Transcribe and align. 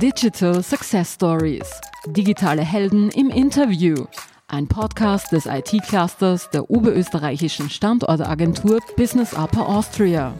Digital 0.00 0.62
Success 0.62 1.14
Stories. 1.14 1.68
Digitale 2.06 2.62
Helden 2.62 3.10
im 3.10 3.30
Interview. 3.30 4.06
Ein 4.46 4.68
Podcast 4.68 5.32
des 5.32 5.46
IT-Clusters 5.46 6.50
der 6.50 6.70
oberösterreichischen 6.70 7.68
Standortagentur 7.68 8.78
Business 8.96 9.34
Upper 9.34 9.68
Austria. 9.68 10.34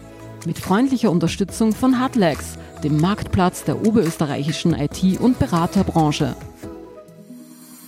Mit 0.46 0.60
freundlicher 0.60 1.10
Unterstützung 1.10 1.72
von 1.72 2.00
Hutlex, 2.00 2.56
dem 2.84 3.00
Marktplatz 3.00 3.64
der 3.64 3.84
oberösterreichischen 3.84 4.74
IT- 4.74 5.18
und 5.18 5.40
Beraterbranche. 5.40 6.36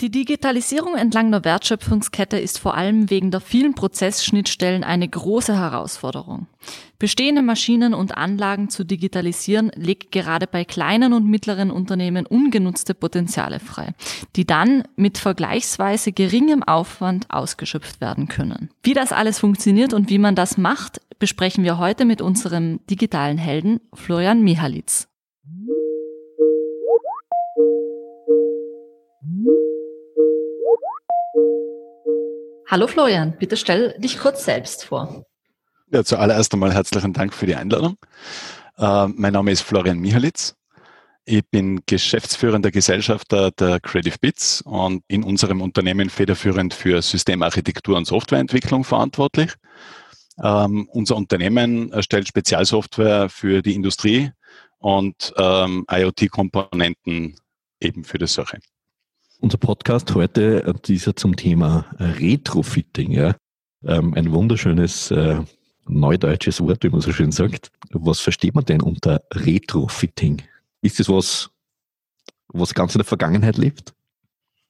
Die 0.00 0.10
Digitalisierung 0.10 0.96
entlang 0.96 1.30
der 1.30 1.44
Wertschöpfungskette 1.44 2.38
ist 2.38 2.58
vor 2.58 2.74
allem 2.74 3.10
wegen 3.10 3.30
der 3.30 3.42
vielen 3.42 3.74
Prozessschnittstellen 3.74 4.82
eine 4.82 5.06
große 5.06 5.54
Herausforderung. 5.54 6.46
Bestehende 6.98 7.42
Maschinen 7.42 7.92
und 7.92 8.16
Anlagen 8.16 8.70
zu 8.70 8.84
digitalisieren 8.84 9.70
legt 9.74 10.10
gerade 10.10 10.46
bei 10.46 10.64
kleinen 10.64 11.12
und 11.12 11.26
mittleren 11.26 11.70
Unternehmen 11.70 12.24
ungenutzte 12.24 12.94
Potenziale 12.94 13.60
frei, 13.60 13.92
die 14.36 14.46
dann 14.46 14.84
mit 14.96 15.18
vergleichsweise 15.18 16.12
geringem 16.12 16.62
Aufwand 16.62 17.27
ausgeschöpft 17.28 18.00
werden 18.00 18.27
können. 18.27 18.70
Wie 18.82 18.94
das 18.94 19.12
alles 19.12 19.38
funktioniert 19.38 19.92
und 19.92 20.08
wie 20.08 20.19
man 20.19 20.34
das 20.34 20.56
macht, 20.56 21.02
besprechen 21.19 21.62
wir 21.62 21.77
heute 21.77 22.06
mit 22.06 22.22
unserem 22.22 22.80
digitalen 22.86 23.36
Helden 23.36 23.80
Florian 23.92 24.41
Mihalitz. 24.41 25.08
Hallo 32.70 32.86
Florian, 32.86 33.36
bitte 33.38 33.56
stell 33.56 33.96
dich 33.98 34.18
kurz 34.18 34.44
selbst 34.44 34.84
vor. 34.84 35.26
Ja, 35.92 36.04
zuallererst 36.04 36.52
einmal 36.52 36.72
herzlichen 36.72 37.12
Dank 37.12 37.34
für 37.34 37.46
die 37.46 37.56
Einladung. 37.56 37.96
Äh, 38.78 39.08
mein 39.08 39.32
Name 39.32 39.50
ist 39.50 39.62
Florian 39.62 39.98
Mihalitz. 39.98 40.54
Ich 41.24 41.42
bin 41.50 41.80
geschäftsführender 41.86 42.70
Gesellschafter 42.70 43.50
der 43.50 43.80
Creative 43.80 44.16
Bits 44.20 44.62
und 44.62 45.02
in 45.08 45.22
unserem 45.24 45.62
Unternehmen 45.62 46.10
federführend 46.10 46.72
für 46.72 47.02
Systemarchitektur 47.02 47.97
und 47.97 48.06
Softwareentwicklung 48.06 48.84
verantwortlich. 48.84 49.52
Ähm, 50.42 50.88
unser 50.92 51.16
Unternehmen 51.16 51.92
erstellt 51.92 52.28
Spezialsoftware 52.28 53.28
für 53.28 53.62
die 53.62 53.75
Industrie 53.75 54.30
und 54.78 55.34
ähm, 55.36 55.84
IoT-Komponenten 55.91 57.36
eben 57.80 58.04
für 58.04 58.19
die 58.19 58.27
Sache. 58.27 58.58
Unser 59.41 59.56
Podcast 59.56 60.14
heute 60.14 60.64
äh, 60.64 60.74
dieser 60.84 61.16
zum 61.16 61.34
Thema 61.34 61.86
äh, 61.98 62.05
Retrofitting. 62.05 63.10
Ja? 63.10 63.36
Ähm, 63.82 64.12
ein 64.12 64.32
wunderschönes 64.32 65.10
äh, 65.10 65.41
neudeutsches 65.86 66.60
Wort, 66.60 66.84
wie 66.84 66.91
man 66.91 67.00
so 67.00 67.10
schön 67.10 67.32
sagt. 67.32 67.72
Was 67.91 68.20
versteht 68.20 68.55
man 68.55 68.66
denn 68.66 68.82
unter 68.82 69.22
Retrofitting? 69.32 70.42
Ist 70.82 71.00
es 71.00 71.08
was, 71.08 71.50
was 72.48 72.74
ganz 72.74 72.94
in 72.94 72.98
der 72.98 73.06
Vergangenheit 73.06 73.56
lebt? 73.56 73.94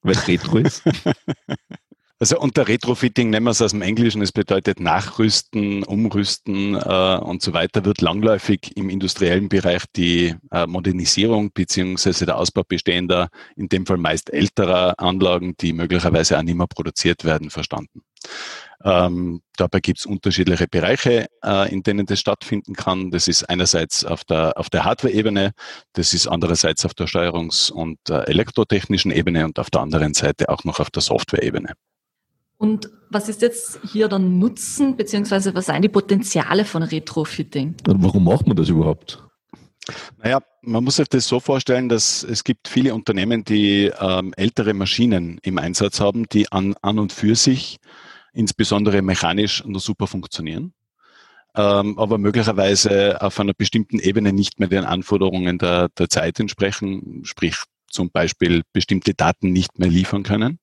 Weil 0.03 0.13
es 0.13 0.27
Retro 0.29 0.57
ist? 0.59 0.83
Also 2.21 2.39
unter 2.39 2.67
Retrofitting 2.67 3.31
nennen 3.31 3.47
wir 3.47 3.49
es 3.49 3.63
aus 3.63 3.71
dem 3.71 3.81
Englischen. 3.81 4.21
Es 4.21 4.31
bedeutet 4.31 4.79
Nachrüsten, 4.79 5.81
Umrüsten 5.81 6.75
äh, 6.75 7.17
und 7.17 7.41
so 7.41 7.51
weiter. 7.53 7.83
Wird 7.83 8.01
langläufig 8.01 8.77
im 8.77 8.91
industriellen 8.91 9.49
Bereich 9.49 9.85
die 9.95 10.35
äh, 10.51 10.67
Modernisierung 10.67 11.51
beziehungsweise 11.51 12.27
der 12.27 12.37
Ausbau 12.37 12.61
bestehender, 12.61 13.29
in 13.55 13.69
dem 13.69 13.87
Fall 13.87 13.97
meist 13.97 14.31
älterer 14.31 14.99
Anlagen, 14.99 15.55
die 15.59 15.73
möglicherweise 15.73 16.37
auch 16.37 16.43
nicht 16.43 16.53
mehr 16.53 16.67
produziert 16.67 17.23
werden, 17.23 17.49
verstanden. 17.49 18.03
Ähm, 18.83 19.41
dabei 19.57 19.79
gibt 19.79 19.97
es 19.97 20.05
unterschiedliche 20.05 20.67
Bereiche, 20.67 21.25
äh, 21.43 21.73
in 21.73 21.81
denen 21.81 22.05
das 22.05 22.19
stattfinden 22.19 22.75
kann. 22.75 23.09
Das 23.09 23.27
ist 23.27 23.49
einerseits 23.49 24.05
auf 24.05 24.25
der, 24.25 24.59
auf 24.59 24.69
der 24.69 24.85
Hardware-Ebene, 24.85 25.53
das 25.93 26.13
ist 26.13 26.27
andererseits 26.27 26.85
auf 26.85 26.93
der 26.93 27.07
Steuerungs- 27.07 27.71
und 27.71 27.97
äh, 28.11 28.25
elektrotechnischen 28.25 29.09
Ebene 29.09 29.43
und 29.43 29.57
auf 29.57 29.71
der 29.71 29.81
anderen 29.81 30.13
Seite 30.13 30.49
auch 30.49 30.63
noch 30.65 30.79
auf 30.79 30.91
der 30.91 31.01
Software-Ebene. 31.01 31.73
Und 32.61 32.91
was 33.09 33.27
ist 33.27 33.41
jetzt 33.41 33.79
hier 33.91 34.07
der 34.07 34.19
Nutzen, 34.19 34.95
beziehungsweise 34.95 35.55
was 35.55 35.65
sind 35.65 35.81
die 35.81 35.89
Potenziale 35.89 36.63
von 36.63 36.83
Retrofitting? 36.83 37.73
Und 37.87 38.03
warum 38.03 38.23
macht 38.23 38.45
man 38.45 38.55
das 38.55 38.69
überhaupt? 38.69 39.23
Naja, 40.21 40.41
man 40.61 40.83
muss 40.83 40.97
sich 40.97 41.07
das 41.07 41.27
so 41.27 41.39
vorstellen, 41.39 41.89
dass 41.89 42.23
es 42.23 42.43
gibt 42.43 42.67
viele 42.67 42.93
Unternehmen, 42.93 43.43
die 43.43 43.91
ähm, 43.99 44.31
ältere 44.37 44.75
Maschinen 44.75 45.39
im 45.41 45.57
Einsatz 45.57 45.99
haben, 45.99 46.29
die 46.29 46.51
an, 46.51 46.75
an 46.83 46.99
und 46.99 47.11
für 47.11 47.33
sich 47.33 47.79
insbesondere 48.31 49.01
mechanisch 49.01 49.65
nur 49.65 49.81
super 49.81 50.05
funktionieren, 50.05 50.75
ähm, 51.55 51.97
aber 51.97 52.19
möglicherweise 52.19 53.19
auf 53.23 53.39
einer 53.39 53.55
bestimmten 53.55 53.97
Ebene 53.97 54.33
nicht 54.33 54.59
mehr 54.59 54.69
den 54.69 54.85
Anforderungen 54.85 55.57
der, 55.57 55.89
der 55.97 56.09
Zeit 56.09 56.39
entsprechen, 56.39 57.21
sprich 57.23 57.55
zum 57.89 58.11
Beispiel 58.11 58.61
bestimmte 58.71 59.15
Daten 59.15 59.51
nicht 59.51 59.79
mehr 59.79 59.89
liefern 59.89 60.21
können. 60.21 60.59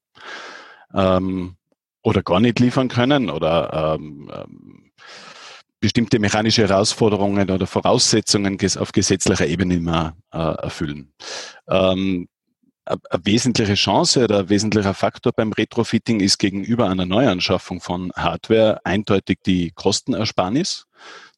Ähm, 0.95 1.57
oder 2.03 2.23
gar 2.23 2.41
nicht 2.41 2.61
liefern 2.61 2.89
können 2.89 3.31
oder 3.31 3.97
ähm, 3.99 4.31
ähm, 4.33 4.91
bestimmte 5.81 6.19
mechanische 6.19 6.67
Herausforderungen 6.67 7.51
oder 7.51 7.67
Voraussetzungen 7.67 8.59
auf 8.79 8.93
gesetzlicher 8.93 9.47
Ebene 9.47 9.77
immer 9.77 10.17
äh, 10.33 10.39
erfüllen. 10.39 11.13
Ähm, 11.69 12.29
eine 12.89 13.01
wesentliche 13.25 13.75
Chance 13.75 14.25
oder 14.25 14.41
ein 14.41 14.49
wesentlicher 14.49 14.95
Faktor 14.95 15.33
beim 15.33 15.53
Retrofitting 15.53 16.21
ist 16.21 16.39
gegenüber 16.39 16.89
einer 16.89 17.05
Neuanschaffung 17.05 17.81
von 17.81 18.13
Hardware 18.17 18.81
eindeutig 18.85 19.39
die 19.45 19.73
Kostenersparnis. 19.73 20.87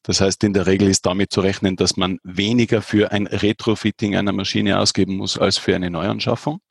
Das 0.03 0.21
heißt, 0.21 0.43
in 0.43 0.53
der 0.53 0.65
Regel 0.65 0.89
ist 0.89 1.05
damit 1.05 1.31
zu 1.31 1.41
rechnen, 1.41 1.75
dass 1.75 1.97
man 1.97 2.19
weniger 2.23 2.81
für 2.81 3.11
ein 3.11 3.27
Retrofitting 3.27 4.15
einer 4.15 4.31
Maschine 4.31 4.79
ausgeben 4.79 5.17
muss 5.17 5.37
als 5.37 5.57
für 5.57 5.75
eine 5.75 5.91
Neuanschaffung. 5.91 6.61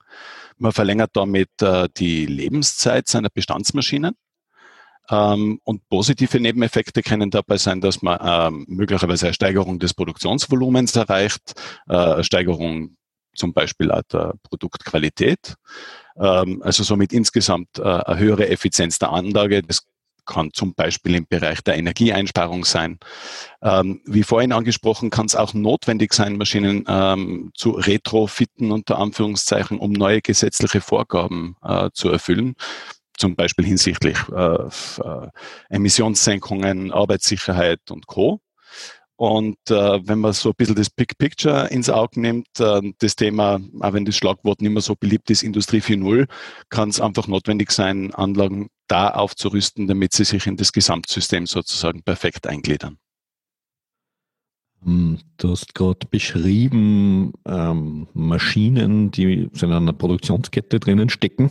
Man 0.60 0.72
verlängert 0.72 1.10
damit 1.14 1.50
äh, 1.62 1.88
die 1.96 2.26
Lebenszeit 2.26 3.08
seiner 3.08 3.30
Bestandsmaschinen. 3.30 4.14
Ähm, 5.10 5.58
und 5.64 5.88
positive 5.88 6.38
Nebeneffekte 6.38 7.02
können 7.02 7.30
dabei 7.30 7.56
sein, 7.56 7.80
dass 7.80 8.02
man 8.02 8.18
ähm, 8.22 8.66
möglicherweise 8.68 9.26
eine 9.26 9.34
Steigerung 9.34 9.78
des 9.78 9.94
Produktionsvolumens 9.94 10.94
erreicht, 10.96 11.54
äh, 11.88 12.22
Steigerung 12.22 12.96
zum 13.34 13.54
Beispiel 13.54 13.90
auch 13.90 14.02
der 14.02 14.34
Produktqualität. 14.42 15.54
Ähm, 16.16 16.62
also 16.62 16.82
somit 16.82 17.12
insgesamt 17.12 17.78
äh, 17.78 17.82
eine 17.82 18.18
höhere 18.18 18.48
Effizienz 18.48 18.98
der 18.98 19.12
Anlage. 19.12 19.62
Das 19.62 19.86
kann 20.30 20.50
zum 20.52 20.74
Beispiel 20.74 21.14
im 21.16 21.26
Bereich 21.26 21.60
der 21.62 21.76
Energieeinsparung 21.76 22.64
sein. 22.64 22.98
Ähm, 23.60 24.00
wie 24.06 24.22
vorhin 24.22 24.52
angesprochen, 24.52 25.10
kann 25.10 25.26
es 25.26 25.36
auch 25.36 25.52
notwendig 25.52 26.14
sein, 26.14 26.38
Maschinen 26.38 26.84
ähm, 26.88 27.50
zu 27.54 27.72
retrofitten, 27.72 28.70
unter 28.70 28.98
Anführungszeichen, 28.98 29.78
um 29.78 29.92
neue 29.92 30.22
gesetzliche 30.22 30.80
Vorgaben 30.80 31.56
äh, 31.62 31.90
zu 31.92 32.08
erfüllen 32.08 32.54
zum 33.18 33.36
Beispiel 33.36 33.66
hinsichtlich 33.66 34.16
äh, 34.34 34.64
äh, 34.64 35.28
Emissionssenkungen, 35.68 36.90
Arbeitssicherheit 36.90 37.90
und 37.90 38.06
Co. 38.06 38.40
Und 39.20 39.58
äh, 39.68 40.00
wenn 40.08 40.18
man 40.18 40.32
so 40.32 40.48
ein 40.48 40.54
bisschen 40.56 40.76
das 40.76 40.88
Big 40.88 41.18
Picture 41.18 41.68
ins 41.68 41.90
Auge 41.90 42.18
nimmt, 42.18 42.58
äh, 42.58 42.80
das 43.00 43.16
Thema, 43.16 43.60
auch 43.80 43.92
wenn 43.92 44.06
das 44.06 44.16
Schlagwort 44.16 44.62
nicht 44.62 44.72
mehr 44.72 44.80
so 44.80 44.96
beliebt 44.96 45.28
ist, 45.28 45.42
Industrie 45.42 45.80
4.0, 45.80 46.26
kann 46.70 46.88
es 46.88 47.02
einfach 47.02 47.28
notwendig 47.28 47.70
sein, 47.70 48.14
Anlagen 48.14 48.70
da 48.88 49.10
aufzurüsten, 49.10 49.86
damit 49.88 50.14
sie 50.14 50.24
sich 50.24 50.46
in 50.46 50.56
das 50.56 50.72
Gesamtsystem 50.72 51.44
sozusagen 51.44 52.02
perfekt 52.02 52.46
eingliedern. 52.46 52.96
Hm, 54.84 55.18
du 55.36 55.50
hast 55.50 55.74
gerade 55.74 56.06
beschrieben, 56.10 57.34
ähm, 57.46 58.08
Maschinen, 58.14 59.10
die 59.10 59.50
in 59.52 59.70
einer 59.70 59.92
Produktionskette 59.92 60.80
drinnen 60.80 61.10
stecken 61.10 61.50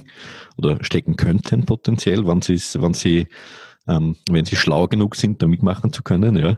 oder 0.58 0.84
stecken 0.84 1.18
könnten 1.18 1.68
potenziell, 1.68 2.26
wenn, 2.26 2.42
wenn 2.42 2.94
sie, 2.96 3.28
ähm, 3.88 4.16
wenn 4.28 4.46
sie 4.46 4.56
schlau 4.56 4.88
genug 4.88 5.16
sind, 5.16 5.44
da 5.44 5.46
mitmachen 5.46 5.94
zu 5.94 6.02
können. 6.02 6.36
Ja. 6.36 6.58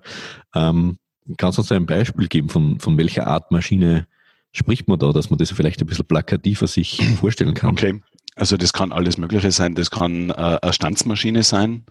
Ähm, 0.55 0.97
kannst 1.37 1.57
du 1.57 1.61
uns 1.61 1.71
ein 1.71 1.85
Beispiel 1.85 2.27
geben, 2.27 2.49
von, 2.49 2.79
von 2.79 2.97
welcher 2.97 3.27
Art 3.27 3.51
Maschine 3.51 4.07
spricht 4.51 4.87
man 4.87 4.99
da, 4.99 5.11
dass 5.11 5.29
man 5.29 5.39
das 5.39 5.51
vielleicht 5.51 5.81
ein 5.81 5.87
bisschen 5.87 6.05
plakativer 6.05 6.67
sich 6.67 7.01
vorstellen 7.19 7.53
kann? 7.53 7.71
Okay. 7.71 8.01
Also 8.35 8.57
das 8.57 8.73
kann 8.73 8.91
alles 8.91 9.17
Mögliche 9.17 9.51
sein. 9.51 9.75
Das 9.75 9.91
kann 9.91 10.29
äh, 10.29 10.33
eine 10.33 10.73
Stanzmaschine 10.73 11.43
sein. 11.43 11.85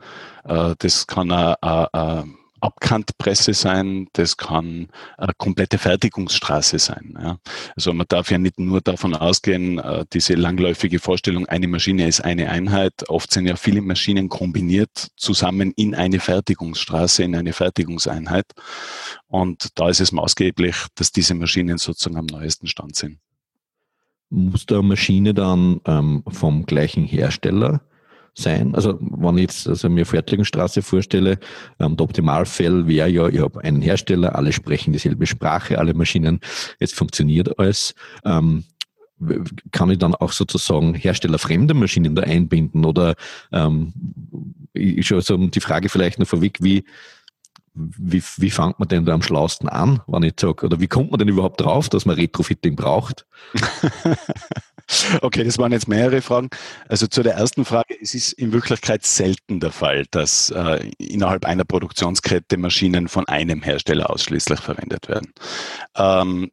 Äh, 0.44 0.74
das 0.78 1.06
kann 1.06 1.30
eine, 1.30 1.62
eine, 1.62 2.24
Abkantpresse 2.60 3.54
sein, 3.54 4.08
das 4.12 4.36
kann 4.36 4.88
eine 5.16 5.32
komplette 5.36 5.78
Fertigungsstraße 5.78 6.78
sein. 6.78 7.18
Ja. 7.20 7.38
Also 7.76 7.92
man 7.92 8.06
darf 8.08 8.30
ja 8.30 8.38
nicht 8.38 8.58
nur 8.58 8.80
davon 8.80 9.14
ausgehen, 9.14 9.78
äh, 9.78 10.04
diese 10.12 10.34
langläufige 10.34 10.98
Vorstellung, 10.98 11.46
eine 11.46 11.68
Maschine 11.68 12.06
ist 12.06 12.20
eine 12.20 12.50
Einheit. 12.50 13.08
Oft 13.08 13.32
sind 13.32 13.46
ja 13.46 13.56
viele 13.56 13.82
Maschinen 13.82 14.28
kombiniert 14.28 15.08
zusammen 15.16 15.72
in 15.76 15.94
eine 15.94 16.20
Fertigungsstraße, 16.20 17.22
in 17.22 17.34
eine 17.34 17.52
Fertigungseinheit. 17.52 18.46
Und 19.26 19.78
da 19.78 19.88
ist 19.88 20.00
es 20.00 20.12
maßgeblich, 20.12 20.76
dass 20.94 21.12
diese 21.12 21.34
Maschinen 21.34 21.78
sozusagen 21.78 22.16
am 22.16 22.26
neuesten 22.26 22.66
Stand 22.66 22.96
sind. 22.96 23.18
Muss 24.28 24.66
der 24.66 24.82
Maschine 24.82 25.34
dann 25.34 25.80
ähm, 25.86 26.22
vom 26.28 26.64
gleichen 26.64 27.04
Hersteller 27.04 27.80
sein. 28.34 28.74
Also 28.74 28.98
wenn 29.00 29.38
ich 29.38 29.42
jetzt 29.42 29.68
also 29.68 29.88
mir 29.88 30.06
Fertigungsstraße 30.06 30.82
vorstelle, 30.82 31.38
ähm, 31.78 31.96
der 31.96 32.04
Optimalfall 32.04 32.86
wäre 32.86 33.08
ja, 33.08 33.28
ich 33.28 33.40
habe 33.40 33.62
einen 33.62 33.82
Hersteller, 33.82 34.34
alle 34.34 34.52
sprechen 34.52 34.92
dieselbe 34.92 35.26
Sprache, 35.26 35.78
alle 35.78 35.94
Maschinen, 35.94 36.40
es 36.78 36.92
funktioniert 36.92 37.58
alles. 37.58 37.94
Ähm, 38.24 38.64
kann 39.70 39.90
ich 39.90 39.98
dann 39.98 40.14
auch 40.14 40.32
sozusagen 40.32 40.94
herstellerfremde 40.94 41.74
Maschinen 41.74 42.14
da 42.14 42.22
einbinden 42.22 42.86
oder 42.86 43.16
ähm, 43.52 43.92
ich 44.72 45.06
schon 45.06 45.20
so 45.20 45.36
die 45.36 45.60
Frage 45.60 45.90
vielleicht 45.90 46.18
noch 46.18 46.26
vorweg, 46.26 46.58
wie 46.62 46.84
wie, 47.74 48.22
wie 48.36 48.50
fängt 48.50 48.78
man 48.78 48.88
denn 48.88 49.04
da 49.04 49.14
am 49.14 49.22
schlausten 49.22 49.68
an, 49.68 50.00
wenn 50.06 50.24
ich 50.24 50.34
sage, 50.38 50.66
oder 50.66 50.80
wie 50.80 50.88
kommt 50.88 51.10
man 51.10 51.18
denn 51.18 51.28
überhaupt 51.28 51.60
drauf, 51.60 51.88
dass 51.88 52.04
man 52.04 52.16
Retrofitting 52.16 52.74
braucht? 52.76 53.26
okay, 55.22 55.44
das 55.44 55.58
waren 55.58 55.72
jetzt 55.72 55.88
mehrere 55.88 56.22
Fragen. 56.22 56.48
Also 56.88 57.06
zu 57.06 57.22
der 57.22 57.34
ersten 57.34 57.64
Frage, 57.64 57.96
es 58.00 58.14
ist 58.14 58.32
in 58.32 58.52
Wirklichkeit 58.52 59.04
selten 59.04 59.60
der 59.60 59.72
Fall, 59.72 60.06
dass 60.10 60.50
äh, 60.50 60.90
innerhalb 60.98 61.44
einer 61.44 61.64
Produktionskette 61.64 62.56
Maschinen 62.56 63.08
von 63.08 63.28
einem 63.28 63.62
Hersteller 63.62 64.10
ausschließlich 64.10 64.60
verwendet 64.60 65.08
werden. 65.08 65.32
Ähm, 65.96 66.50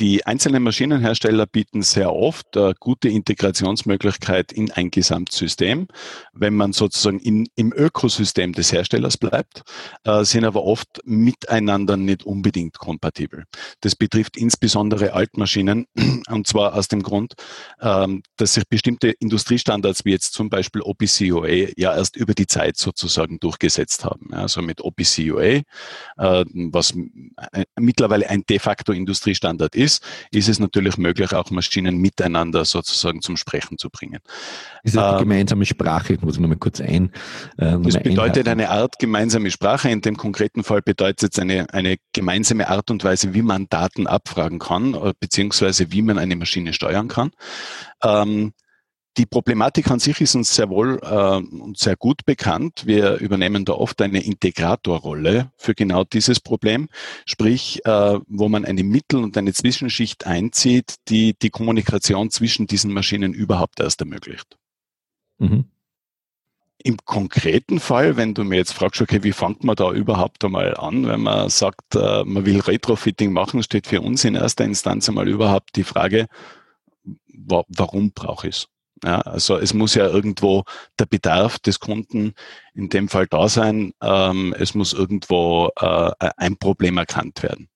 die 0.00 0.26
einzelnen 0.26 0.64
Maschinenhersteller 0.64 1.46
bieten 1.46 1.82
sehr 1.82 2.12
oft 2.12 2.56
eine 2.56 2.74
gute 2.80 3.08
Integrationsmöglichkeit 3.08 4.52
in 4.52 4.72
ein 4.72 4.90
Gesamtsystem, 4.90 5.86
wenn 6.32 6.54
man 6.54 6.72
sozusagen 6.72 7.20
in, 7.20 7.46
im 7.54 7.72
Ökosystem 7.72 8.52
des 8.52 8.72
Herstellers 8.72 9.16
bleibt, 9.16 9.62
äh, 10.02 10.24
sind 10.24 10.44
aber 10.44 10.64
oft 10.64 11.00
miteinander 11.04 11.96
nicht 11.96 12.24
unbedingt 12.24 12.76
kompatibel. 12.78 13.44
Das 13.82 13.94
betrifft 13.94 14.36
insbesondere 14.36 15.12
Altmaschinen 15.12 15.86
und 16.28 16.46
zwar 16.48 16.74
aus 16.74 16.88
dem 16.88 17.02
Grund, 17.02 17.34
ähm, 17.80 18.22
dass 18.36 18.54
sich 18.54 18.64
bestimmte 18.68 19.10
Industriestandards 19.10 20.04
wie 20.04 20.10
jetzt 20.10 20.34
zum 20.34 20.50
Beispiel 20.50 20.82
OPCOA 20.82 21.68
ja 21.76 21.94
erst 21.94 22.16
über 22.16 22.34
die 22.34 22.48
Zeit 22.48 22.78
sozusagen 22.78 23.38
durchgesetzt 23.38 24.04
haben. 24.04 24.34
Also 24.34 24.60
mit 24.60 24.80
OPCOA, 24.80 25.42
äh, 25.44 25.64
was 26.16 26.94
mittlerweile 27.78 28.28
ein 28.28 28.42
de 28.48 28.58
facto 28.58 28.92
Industriestandard 28.92 29.76
ist, 29.76 29.83
ist, 29.84 30.02
ist 30.30 30.48
es 30.48 30.58
natürlich 30.58 30.98
möglich, 30.98 31.32
auch 31.32 31.50
Maschinen 31.50 31.98
miteinander 31.98 32.64
sozusagen 32.64 33.20
zum 33.22 33.36
Sprechen 33.36 33.78
zu 33.78 33.90
bringen. 33.90 34.20
Ist 34.82 34.96
das 34.96 35.10
die 35.10 35.14
ähm, 35.14 35.18
gemeinsame 35.20 35.66
Sprache? 35.66 36.14
Ich 36.14 36.22
muss 36.22 36.38
nochmal 36.38 36.58
kurz 36.58 36.80
ein. 36.80 37.12
Äh, 37.58 37.78
das 37.80 38.02
bedeutet 38.02 38.48
eine 38.48 38.70
Art 38.70 38.98
gemeinsame 38.98 39.50
Sprache. 39.50 39.90
In 39.90 40.00
dem 40.00 40.16
konkreten 40.16 40.64
Fall 40.64 40.82
bedeutet 40.82 41.32
es 41.32 41.38
eine, 41.38 41.72
eine 41.72 41.96
gemeinsame 42.12 42.68
Art 42.68 42.90
und 42.90 43.04
Weise, 43.04 43.34
wie 43.34 43.42
man 43.42 43.66
Daten 43.68 44.06
abfragen 44.06 44.58
kann, 44.58 44.94
äh, 44.94 45.12
beziehungsweise 45.20 45.92
wie 45.92 46.02
man 46.02 46.18
eine 46.18 46.36
Maschine 46.36 46.72
steuern 46.72 47.08
kann. 47.08 47.30
Ähm, 48.02 48.52
die 49.16 49.26
Problematik 49.26 49.90
an 49.90 50.00
sich 50.00 50.20
ist 50.20 50.34
uns 50.34 50.54
sehr 50.54 50.68
wohl 50.68 50.98
äh, 51.02 51.36
und 51.36 51.78
sehr 51.78 51.96
gut 51.96 52.24
bekannt. 52.24 52.86
Wir 52.86 53.18
übernehmen 53.18 53.64
da 53.64 53.74
oft 53.74 54.00
eine 54.02 54.24
Integratorrolle 54.24 55.52
für 55.56 55.74
genau 55.74 56.04
dieses 56.04 56.40
Problem, 56.40 56.88
sprich, 57.24 57.84
äh, 57.84 58.18
wo 58.26 58.48
man 58.48 58.64
eine 58.64 58.82
Mittel- 58.82 59.22
und 59.22 59.36
eine 59.36 59.52
Zwischenschicht 59.52 60.26
einzieht, 60.26 60.96
die 61.08 61.34
die 61.40 61.50
Kommunikation 61.50 62.30
zwischen 62.30 62.66
diesen 62.66 62.92
Maschinen 62.92 63.32
überhaupt 63.32 63.80
erst 63.80 64.00
ermöglicht. 64.00 64.56
Mhm. 65.38 65.66
Im 66.78 66.96
konkreten 67.04 67.80
Fall, 67.80 68.16
wenn 68.16 68.34
du 68.34 68.44
mir 68.44 68.56
jetzt 68.56 68.72
fragst, 68.72 69.00
okay, 69.00 69.22
wie 69.22 69.32
fängt 69.32 69.64
man 69.64 69.76
da 69.76 69.90
überhaupt 69.92 70.44
einmal 70.44 70.76
an, 70.76 71.06
wenn 71.06 71.22
man 71.22 71.48
sagt, 71.48 71.94
äh, 71.94 72.24
man 72.24 72.44
will 72.44 72.60
Retrofitting 72.60 73.32
machen, 73.32 73.62
steht 73.62 73.86
für 73.86 74.00
uns 74.00 74.24
in 74.24 74.34
erster 74.34 74.64
Instanz 74.64 75.08
einmal 75.08 75.28
überhaupt 75.28 75.76
die 75.76 75.84
Frage, 75.84 76.26
warum 77.26 78.12
brauche 78.12 78.48
ich 78.48 78.56
es? 78.56 78.73
Ja, 79.04 79.20
also 79.20 79.58
es 79.58 79.74
muss 79.74 79.94
ja 79.94 80.06
irgendwo 80.06 80.64
der 80.98 81.04
Bedarf 81.04 81.58
des 81.58 81.78
Kunden 81.78 82.32
in 82.74 82.88
dem 82.88 83.08
Fall 83.08 83.26
da 83.26 83.48
sein. 83.50 83.92
Ähm, 84.02 84.54
es 84.58 84.74
muss 84.74 84.94
irgendwo 84.94 85.70
äh, 85.76 86.10
ein 86.38 86.56
Problem 86.56 86.96
erkannt 86.96 87.42
werden. 87.42 87.68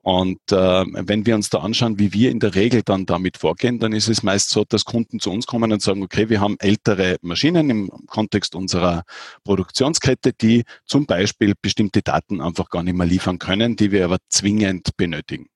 Und 0.00 0.40
äh, 0.50 0.56
wenn 0.56 1.24
wir 1.24 1.36
uns 1.36 1.50
da 1.50 1.58
anschauen, 1.58 2.00
wie 2.00 2.12
wir 2.12 2.32
in 2.32 2.40
der 2.40 2.56
Regel 2.56 2.82
dann 2.82 3.06
damit 3.06 3.38
vorgehen, 3.38 3.78
dann 3.78 3.92
ist 3.92 4.08
es 4.08 4.24
meist 4.24 4.50
so, 4.50 4.64
dass 4.64 4.84
Kunden 4.84 5.20
zu 5.20 5.30
uns 5.30 5.46
kommen 5.46 5.72
und 5.72 5.80
sagen, 5.80 6.02
okay, 6.02 6.28
wir 6.28 6.40
haben 6.40 6.56
ältere 6.58 7.16
Maschinen 7.22 7.70
im 7.70 7.88
Kontext 8.08 8.56
unserer 8.56 9.04
Produktionskette, 9.44 10.32
die 10.32 10.64
zum 10.84 11.06
Beispiel 11.06 11.54
bestimmte 11.62 12.02
Daten 12.02 12.40
einfach 12.40 12.70
gar 12.70 12.82
nicht 12.82 12.96
mehr 12.96 13.06
liefern 13.06 13.38
können, 13.38 13.76
die 13.76 13.92
wir 13.92 14.04
aber 14.04 14.18
zwingend 14.28 14.96
benötigen. 14.96 15.46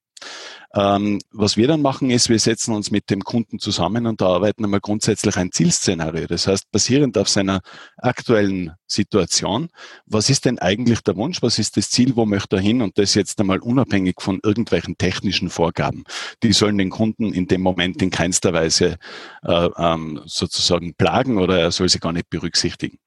Ähm, 0.77 1.21
was 1.33 1.57
wir 1.57 1.69
dann 1.69 1.81
machen, 1.81 2.11
ist, 2.11 2.29
wir 2.29 2.39
setzen 2.39 2.75
uns 2.75 2.91
mit 2.91 3.09
dem 3.09 3.25
Kunden 3.25 3.59
zusammen 3.59 4.07
und 4.07 4.21
arbeiten 4.21 4.65
einmal 4.65 4.81
grundsätzlich 4.81 5.37
ein 5.39 5.51
Zielszenario. 5.51 6.27
Das 6.27 6.47
heißt, 6.47 6.71
basierend 6.71 7.17
auf 7.17 7.31
seiner 7.31 7.61
aktuellen 7.97 8.73
Situation, 8.87 9.69
was 10.05 10.29
ist 10.29 10.45
denn 10.45 10.59
eigentlich 10.59 11.01
der 11.01 11.17
Wunsch, 11.17 11.41
was 11.41 11.59
ist 11.59 11.79
das 11.79 11.91
Ziel, 11.91 12.15
wo 12.15 12.27
möchte 12.27 12.57
er 12.57 12.63
hin 12.63 12.83
und 12.83 12.99
das 12.99 13.15
jetzt 13.15 13.41
einmal 13.41 13.61
unabhängig 13.61 14.17
von 14.21 14.39
irgendwelchen 14.43 14.99
technischen 14.99 15.49
Vorgaben. 15.49 16.05
Die 16.43 16.53
sollen 16.53 16.77
den 16.77 16.91
Kunden 16.91 17.33
in 17.33 17.47
dem 17.47 17.63
Moment 17.63 18.03
in 18.03 18.11
keinster 18.11 18.53
Weise 18.53 18.99
äh, 19.45 19.69
ähm, 19.79 20.21
sozusagen 20.27 20.95
plagen 20.95 21.39
oder 21.39 21.59
er 21.59 21.71
soll 21.71 21.89
sie 21.89 22.01
gar 22.01 22.13
nicht 22.13 22.29
berücksichtigen. 22.29 22.99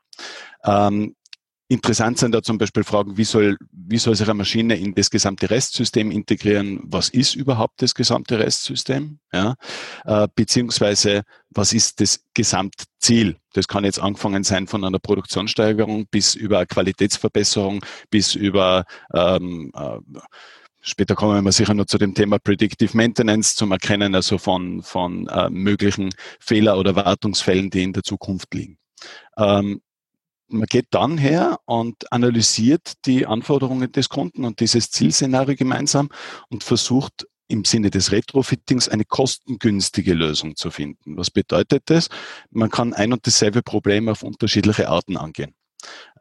Ähm, 0.66 1.16
Interessant 1.71 2.18
sind 2.18 2.33
da 2.33 2.42
zum 2.42 2.57
Beispiel 2.57 2.83
Fragen, 2.83 3.16
wie 3.16 3.24
soll, 3.24 3.56
wie 3.71 4.00
soll 4.00 4.16
sich 4.16 4.27
eine 4.27 4.33
Maschine 4.33 4.75
in 4.75 4.95
das 4.95 5.12
gesamte 5.12 5.51
Restsystem 5.51 6.10
integrieren? 6.10 6.80
Was 6.81 7.10
ist 7.10 7.36
überhaupt 7.36 7.83
das 7.83 7.94
gesamte 7.94 8.39
Restsystem? 8.39 9.19
Ja, 9.31 9.54
äh, 10.06 10.27
beziehungsweise, 10.33 11.21
was 11.51 11.71
ist 11.71 12.01
das 12.01 12.25
Gesamtziel? 12.33 13.38
Das 13.54 13.68
kann 13.68 13.86
jetzt 13.86 14.00
angefangen 14.00 14.44
sein 14.44 14.66
von 14.66 14.83
einer 14.83 14.98
Produktionssteigerung 14.98 16.07
bis 16.10 16.33
über 16.33 16.57
eine 16.57 16.66
Qualitätsverbesserung, 16.66 17.86
bis 18.10 18.33
über, 18.33 18.86
ähm, 19.13 19.71
äh, 19.75 20.00
Später 20.81 21.13
kommen 21.13 21.44
wir 21.44 21.51
sicher 21.51 21.74
noch 21.74 21.86
zu 21.86 21.98
dem 21.98 22.16
Thema 22.16 22.39
Predictive 22.39 22.95
Maintenance 22.95 23.54
zum 23.54 23.74
Erkennen 23.74 24.16
also 24.16 24.38
von, 24.38 24.81
von 24.81 25.27
äh, 25.27 25.50
möglichen 25.50 26.10
Fehler- 26.39 26.80
oder 26.80 26.95
Wartungsfällen, 26.95 27.69
die 27.69 27.83
in 27.83 27.94
der 27.94 28.01
Zukunft 28.01 28.54
liegen. 28.54 28.77
Ähm, 29.38 29.81
man 30.50 30.66
geht 30.68 30.88
dann 30.92 31.18
her 31.18 31.60
und 31.66 32.12
analysiert 32.12 32.94
die 33.06 33.25
Anforderungen 33.25 33.92
des 33.92 34.10
Kunden 34.10 34.46
und 34.46 34.60
dieses 34.60 34.92
Zielszenario 34.92 35.56
gemeinsam 35.56 36.10
und 36.50 36.63
versucht 36.63 37.28
im 37.48 37.66
Sinne 37.66 37.90
des 37.90 38.12
Retrofittings 38.12 38.90
eine 38.90 39.06
kostengünstige 39.06 40.13
Lösung 40.13 40.56
zu 40.56 40.69
finden. 40.72 41.18
Was 41.18 41.31
bedeutet 41.31 41.84
das? 41.86 42.10
Man 42.51 42.69
kann 42.69 42.94
ein 42.94 43.12
und 43.12 43.25
dasselbe 43.25 43.63
Problem 43.63 44.07
auf 44.07 44.24
unterschiedliche 44.24 44.88
Arten 44.90 45.18
angehen. 45.18 45.56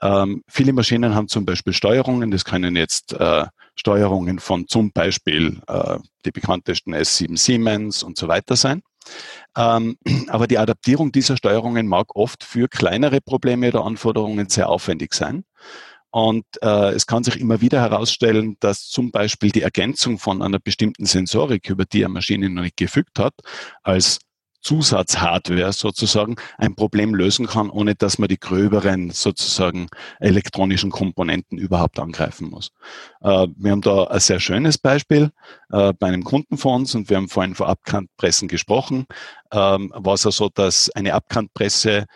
Ähm, 0.01 0.43
viele 0.49 0.73
Maschinen 0.73 1.15
haben 1.15 1.29
zum 1.29 1.45
Beispiel 1.45 1.73
Steuerungen, 1.73 2.31
das 2.31 2.45
können 2.45 2.77
jetzt 2.77 3.13
äh, 3.13 3.47
Steuerungen 3.75 4.39
von 4.39 4.67
zum 4.69 4.93
Beispiel 4.93 5.61
äh, 5.67 5.99
die 6.25 6.31
bekanntesten 6.31 6.95
S7 6.95 7.37
Siemens 7.37 8.03
und 8.03 8.17
so 8.17 8.29
weiter 8.29 8.57
sein. 8.57 8.83
Ähm, 9.57 9.97
aber 10.29 10.47
die 10.47 10.59
Adaptierung 10.59 11.13
dieser 11.13 11.37
Steuerungen 11.37 11.87
mag 11.87 12.17
oft 12.17 12.45
für 12.45 12.69
kleinere 12.69 13.21
Probleme 13.21 13.69
oder 13.69 13.85
Anforderungen 13.85 14.49
sehr 14.49 14.69
aufwendig 14.69 15.15
sein. 15.15 15.45
Und 16.11 16.47
äh, 16.63 16.93
es 16.95 17.07
kann 17.07 17.23
sich 17.23 17.39
immer 17.39 17.61
wieder 17.61 17.81
herausstellen, 17.81 18.57
dass 18.61 18.89
zum 18.89 19.11
Beispiel 19.11 19.51
die 19.51 19.63
Ergänzung 19.63 20.19
von 20.19 20.41
einer 20.41 20.59
bestimmten 20.59 21.05
Sensorik, 21.05 21.69
über 21.69 21.85
die 21.85 22.05
eine 22.05 22.15
Maschine 22.15 22.49
noch 22.49 22.63
nicht 22.63 22.79
gefügt 22.79 23.19
hat, 23.19 23.35
als 23.83 24.21
Zusatzhardware 24.61 25.73
sozusagen 25.73 26.37
ein 26.57 26.75
Problem 26.75 27.15
lösen 27.15 27.47
kann, 27.47 27.71
ohne 27.71 27.95
dass 27.95 28.19
man 28.19 28.29
die 28.29 28.39
gröberen 28.39 29.11
sozusagen 29.11 29.89
elektronischen 30.21 30.91
Komponenten 30.91 31.59
überhaupt 31.59 31.99
angreifen 31.99 32.51
muss. 32.51 32.73
Äh, 33.21 33.49
wir 33.57 33.71
haben 33.71 33.83
da 33.83 34.05
ein 34.05 34.21
sehr 34.21 34.41
schönes 34.41 34.79
Beispiel 34.79 35.31
äh, 35.73 35.93
bei 35.93 36.09
einem 36.09 36.25
Kunden 36.25 36.59
von 36.59 36.83
uns 36.83 36.95
und 36.95 37.09
wir 37.09 37.17
haben 37.17 37.29
vorhin 37.29 37.55
vor 37.55 37.69
Abkantpressen 37.69 38.49
gesprochen. 38.49 39.07
Ähm, 39.53 39.93
war 39.95 40.15
es 40.15 40.25
ja 40.25 40.31
so, 40.31 40.49
dass 40.49 40.91
eine 40.91 41.15
Abkantpresse 41.15 42.07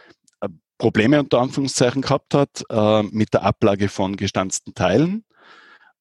äh, 0.41 0.49
Probleme 0.79 1.21
unter 1.21 1.41
Anführungszeichen 1.41 2.03
gehabt 2.03 2.35
hat 2.35 2.65
mit 3.13 3.35
der 3.35 3.45
Ablage 3.45 3.89
von 3.89 4.17
gestanzten 4.17 4.75
Teilen. 4.75 5.25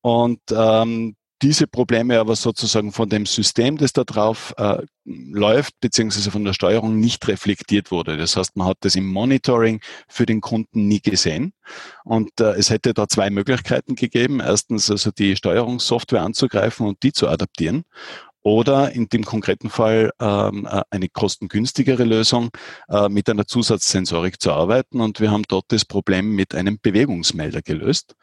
Und 0.02 0.40
ähm, 0.52 1.16
diese 1.42 1.68
Probleme 1.68 2.20
aber 2.20 2.36
sozusagen 2.36 2.92
von 2.92 3.10
dem 3.10 3.26
System, 3.26 3.78
das 3.78 3.94
da 3.94 4.04
drauf 4.04 4.54
äh, 4.58 4.84
läuft, 5.06 5.80
beziehungsweise 5.80 6.32
von 6.32 6.44
der 6.44 6.54
Steuerung 6.54 7.00
nicht 7.00 7.28
reflektiert 7.28 7.92
wurde. 7.92 8.18
Das 8.18 8.36
heißt, 8.38 8.56
man 8.56 8.68
hat 8.68 8.78
das 8.82 8.96
im 8.96 9.08
Monitoring 9.08 9.82
für 10.08 10.26
den 10.26 10.42
Kunden 10.42 10.88
nie 10.88 11.02
gesehen. 11.02 11.54
Und 12.04 12.40
äh, 12.40 12.54
es 12.54 12.70
hätte 12.70 12.94
da 12.94 13.08
zwei 13.08 13.30
Möglichkeiten 13.30 13.96
gegeben. 13.96 14.40
Erstens 14.40 14.92
also 14.92 15.12
die 15.12 15.36
Steuerungssoftware 15.36 16.22
anzugreifen 16.22 16.88
und 16.88 17.02
die 17.04 17.14
zu 17.14 17.28
adaptieren 17.28 17.84
oder 18.44 18.92
in 18.92 19.08
dem 19.08 19.24
konkreten 19.24 19.70
Fall 19.70 20.12
ähm, 20.20 20.68
äh, 20.70 20.82
eine 20.90 21.10
kostengünstigere 21.10 22.04
Lösung 22.04 22.50
äh, 22.90 23.08
mit 23.10 23.30
einer 23.30 23.46
Zusatzsensorik 23.46 24.42
zu 24.42 24.52
arbeiten. 24.52 25.02
Und 25.02 25.20
wir 25.20 25.32
haben 25.32 25.44
dort 25.48 25.66
das 25.70 25.86
Problem 25.86 26.36
mit 26.36 26.56
einem 26.56 26.80
Bewegungsmelder 26.82 27.62
gelöst. 27.62 28.16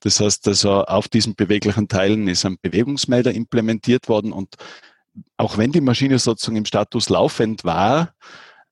Das 0.00 0.20
heißt 0.20 0.46
also, 0.48 0.84
auf 0.84 1.08
diesen 1.08 1.34
beweglichen 1.34 1.88
Teilen 1.88 2.28
ist 2.28 2.44
ein 2.44 2.58
Bewegungsmelder 2.60 3.32
implementiert 3.32 4.08
worden 4.08 4.32
und 4.32 4.56
auch 5.36 5.58
wenn 5.58 5.72
die 5.72 5.82
Maschine 5.82 6.18
sozusagen 6.18 6.56
im 6.56 6.64
Status 6.64 7.10
laufend 7.10 7.64
war, 7.64 8.14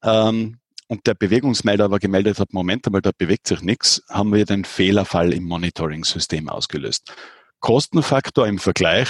ähm, 0.02 0.56
und 0.90 1.06
der 1.06 1.14
Bewegungsmelder 1.14 1.84
aber 1.84 2.00
gemeldet 2.00 2.40
hat, 2.40 2.52
Moment 2.52 2.84
einmal, 2.84 3.00
da 3.00 3.12
bewegt 3.16 3.46
sich 3.46 3.62
nichts, 3.62 4.02
haben 4.08 4.34
wir 4.34 4.44
den 4.44 4.64
Fehlerfall 4.64 5.32
im 5.32 5.44
Monitoring-System 5.44 6.48
ausgelöst. 6.48 7.14
Kostenfaktor 7.60 8.48
im 8.48 8.58
Vergleich 8.58 9.08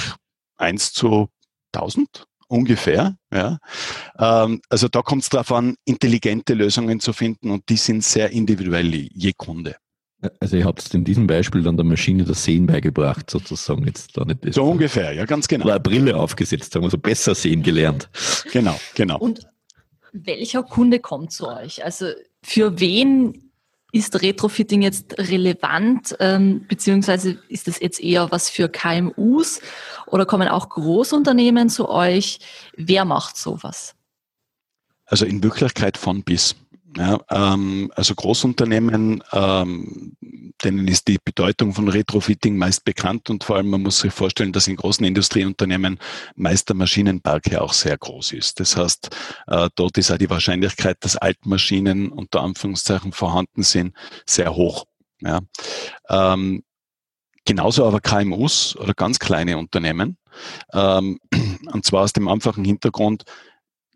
1 0.58 0.92
zu 0.92 1.30
1000 1.74 2.26
ungefähr. 2.48 3.16
Ja. 3.32 3.58
Ähm, 4.18 4.60
also 4.68 4.88
da 4.88 5.02
kommt 5.02 5.22
es 5.22 5.28
darauf 5.28 5.52
an, 5.52 5.76
intelligente 5.84 6.54
Lösungen 6.54 7.00
zu 7.00 7.12
finden 7.12 7.50
und 7.50 7.68
die 7.68 7.76
sind 7.76 8.04
sehr 8.04 8.30
individuell 8.30 8.92
je 8.92 9.32
Kunde. 9.32 9.76
Also 10.38 10.56
ihr 10.58 10.66
habt 10.66 10.92
in 10.92 11.04
diesem 11.04 11.26
Beispiel 11.26 11.62
dann 11.62 11.76
der 11.76 11.86
Maschine 11.86 12.24
das 12.24 12.44
Sehen 12.44 12.66
beigebracht, 12.66 13.30
sozusagen. 13.30 13.86
Jetzt 13.86 14.16
da 14.18 14.24
nicht 14.24 14.52
so 14.52 14.64
ungefähr, 14.64 15.12
ja, 15.14 15.24
ganz 15.24 15.48
genau. 15.48 15.64
Oder 15.64 15.74
eine 15.74 15.80
Brille 15.80 16.16
aufgesetzt, 16.16 16.74
haben 16.74 16.82
wir 16.82 16.90
so 16.90 16.98
besser 16.98 17.34
sehen 17.34 17.62
gelernt. 17.62 18.10
Genau, 18.52 18.78
genau. 18.94 19.18
Und 19.18 19.48
welcher 20.12 20.62
Kunde 20.62 20.98
kommt 20.98 21.32
zu 21.32 21.48
euch? 21.48 21.84
Also 21.84 22.06
für 22.42 22.80
wen 22.80 23.49
ist 23.92 24.22
Retrofitting 24.22 24.82
jetzt 24.82 25.18
relevant, 25.18 26.16
ähm, 26.20 26.66
beziehungsweise 26.68 27.38
ist 27.48 27.66
das 27.66 27.80
jetzt 27.80 28.00
eher 28.00 28.30
was 28.30 28.50
für 28.50 28.68
KMUs 28.68 29.60
oder 30.06 30.26
kommen 30.26 30.48
auch 30.48 30.68
Großunternehmen 30.68 31.68
zu 31.68 31.88
euch? 31.88 32.40
Wer 32.76 33.04
macht 33.04 33.36
sowas? 33.36 33.94
Also 35.06 35.24
in 35.24 35.42
Wirklichkeit 35.42 35.98
von 35.98 36.22
bis. 36.22 36.54
Ja, 36.96 37.20
ähm, 37.30 37.92
also 37.94 38.14
Großunternehmen, 38.14 39.22
ähm, 39.32 40.16
denen 40.64 40.88
ist 40.88 41.06
die 41.06 41.18
Bedeutung 41.24 41.72
von 41.72 41.88
Retrofitting 41.88 42.56
meist 42.56 42.84
bekannt 42.84 43.30
und 43.30 43.44
vor 43.44 43.56
allem 43.56 43.70
man 43.70 43.82
muss 43.82 44.00
sich 44.00 44.12
vorstellen, 44.12 44.52
dass 44.52 44.66
in 44.66 44.74
großen 44.76 45.06
Industrieunternehmen 45.06 45.98
meist 46.34 46.68
der 46.68 46.76
Maschinenpark 46.76 47.50
ja 47.50 47.60
auch 47.60 47.72
sehr 47.72 47.96
groß 47.96 48.32
ist. 48.32 48.58
Das 48.58 48.76
heißt, 48.76 49.16
äh, 49.46 49.68
dort 49.76 49.98
ist 49.98 50.10
auch 50.10 50.18
die 50.18 50.30
Wahrscheinlichkeit, 50.30 50.96
dass 51.00 51.16
Altmaschinen 51.16 52.08
unter 52.08 52.40
Anführungszeichen 52.42 53.12
vorhanden 53.12 53.62
sind, 53.62 53.94
sehr 54.26 54.54
hoch. 54.54 54.86
Ja. 55.20 55.40
Ähm, 56.08 56.64
genauso 57.44 57.86
aber 57.86 58.00
KMUs 58.00 58.76
oder 58.76 58.94
ganz 58.94 59.20
kleine 59.20 59.58
Unternehmen. 59.58 60.16
Ähm, 60.72 61.20
und 61.72 61.84
zwar 61.84 62.02
aus 62.02 62.12
dem 62.12 62.26
einfachen 62.26 62.64
Hintergrund, 62.64 63.22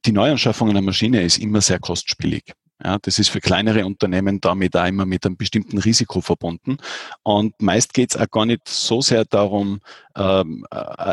die 0.07 0.13
Neuanschaffung 0.13 0.71
einer 0.71 0.83
Maschine 0.83 1.23
ist 1.23 1.39
immer 1.39 1.61
sehr 1.61 1.81
kostspielig. 1.81 2.53
Ja, 2.85 2.99
das 3.00 3.19
ist 3.19 3.31
für 3.31 3.41
kleinere 3.41 3.87
Unternehmen 3.87 4.43
damit 4.43 4.76
auch 4.76 4.85
immer 4.85 5.07
mit 5.07 5.25
einem 5.25 5.38
bestimmten 5.38 5.79
Risiko 5.79 6.21
verbunden. 6.21 6.76
Und 7.23 7.61
meist 7.62 7.95
geht 7.95 8.14
es 8.14 8.21
auch 8.21 8.31
gar 8.31 8.45
nicht 8.45 8.69
so 8.69 9.00
sehr 9.00 9.25
darum, 9.25 9.81
ähm, 10.17 10.67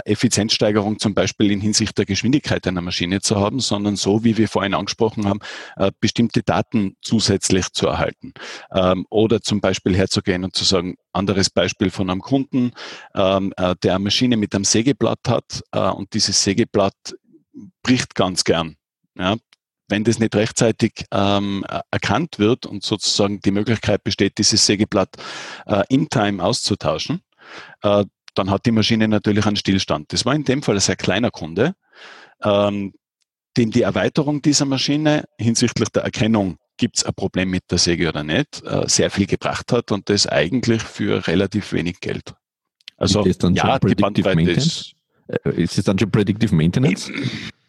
Effizienzsteigerung 0.04 1.00
zum 1.00 1.14
Beispiel 1.14 1.50
in 1.50 1.62
Hinsicht 1.62 1.98
der 1.98 2.06
Geschwindigkeit 2.06 2.68
einer 2.68 2.82
Maschine 2.82 3.22
zu 3.22 3.40
haben, 3.40 3.62
sondern 3.62 3.96
so, 3.96 4.26
wie 4.26 4.38
wir 4.38 4.50
vorhin 4.50 4.74
angesprochen 4.74 5.30
haben, 5.30 5.40
äh, 5.78 5.92
bestimmte 6.02 6.44
Daten 6.44 6.98
zusätzlich 7.02 7.72
zu 7.72 7.88
erhalten. 7.88 8.34
Ähm, 8.74 9.06
oder 9.10 9.42
zum 9.42 9.62
Beispiel 9.62 9.96
herzugehen 9.96 10.44
und 10.44 10.54
zu 10.54 10.66
sagen, 10.66 10.98
anderes 11.14 11.50
Beispiel 11.50 11.90
von 11.90 12.10
einem 12.10 12.22
Kunden, 12.22 12.74
ähm, 13.16 13.54
äh, 13.56 13.76
der 13.82 13.96
eine 13.96 14.04
Maschine 14.04 14.36
mit 14.36 14.54
einem 14.54 14.66
Sägeblatt 14.66 15.22
hat 15.30 15.64
äh, 15.72 15.80
und 15.80 16.14
dieses 16.14 16.44
Sägeblatt 16.44 17.16
bricht 17.82 18.14
ganz 18.14 18.44
gern. 18.44 18.76
Ja, 19.18 19.38
wenn 19.92 20.04
das 20.04 20.20
nicht 20.20 20.34
rechtzeitig 20.36 21.06
ähm, 21.12 21.64
erkannt 21.92 22.40
wird 22.40 22.66
und 22.66 22.84
sozusagen 22.84 23.42
die 23.42 23.52
Möglichkeit 23.52 24.04
besteht, 24.04 24.38
dieses 24.38 24.66
Sägeblatt 24.66 25.10
äh, 25.68 25.84
in 25.90 26.10
Time 26.10 26.44
auszutauschen, 26.44 27.22
äh, 27.84 28.06
dann 28.34 28.50
hat 28.50 28.66
die 28.66 28.72
Maschine 28.72 29.08
natürlich 29.08 29.46
einen 29.46 29.58
Stillstand. 29.58 30.14
Das 30.14 30.26
war 30.26 30.34
in 30.34 30.46
dem 30.46 30.64
Fall 30.64 30.76
ein 30.76 30.82
sehr 30.82 30.96
kleiner 30.96 31.30
Kunde, 31.30 31.76
ähm, 32.42 32.94
dem 33.58 33.72
die 33.72 33.82
Erweiterung 33.82 34.42
dieser 34.42 34.66
Maschine 34.66 35.26
hinsichtlich 35.38 35.90
der 35.90 36.04
Erkennung 36.04 36.58
gibt 36.78 36.98
es 36.98 37.04
ein 37.04 37.14
Problem 37.14 37.50
mit 37.50 37.70
der 37.70 37.78
Säge 37.78 38.10
oder 38.10 38.24
nicht, 38.24 38.64
äh, 38.64 38.88
sehr 38.88 39.12
viel 39.12 39.28
gebracht 39.28 39.72
hat 39.72 39.92
und 39.92 40.10
das 40.10 40.26
eigentlich 40.26 40.82
für 40.82 41.28
relativ 41.28 41.74
wenig 41.74 42.00
Geld. 42.00 42.34
Also 42.98 43.26
ja, 43.26 43.78
die 43.80 43.96
Bandbreite 43.96 44.52
ist, 44.52 44.94
äh, 45.28 45.62
ist 45.62 45.78
es 45.78 45.84
dann 45.84 46.00
schon 46.00 46.10
Predictive 46.10 46.56
Maintenance? 46.56 47.12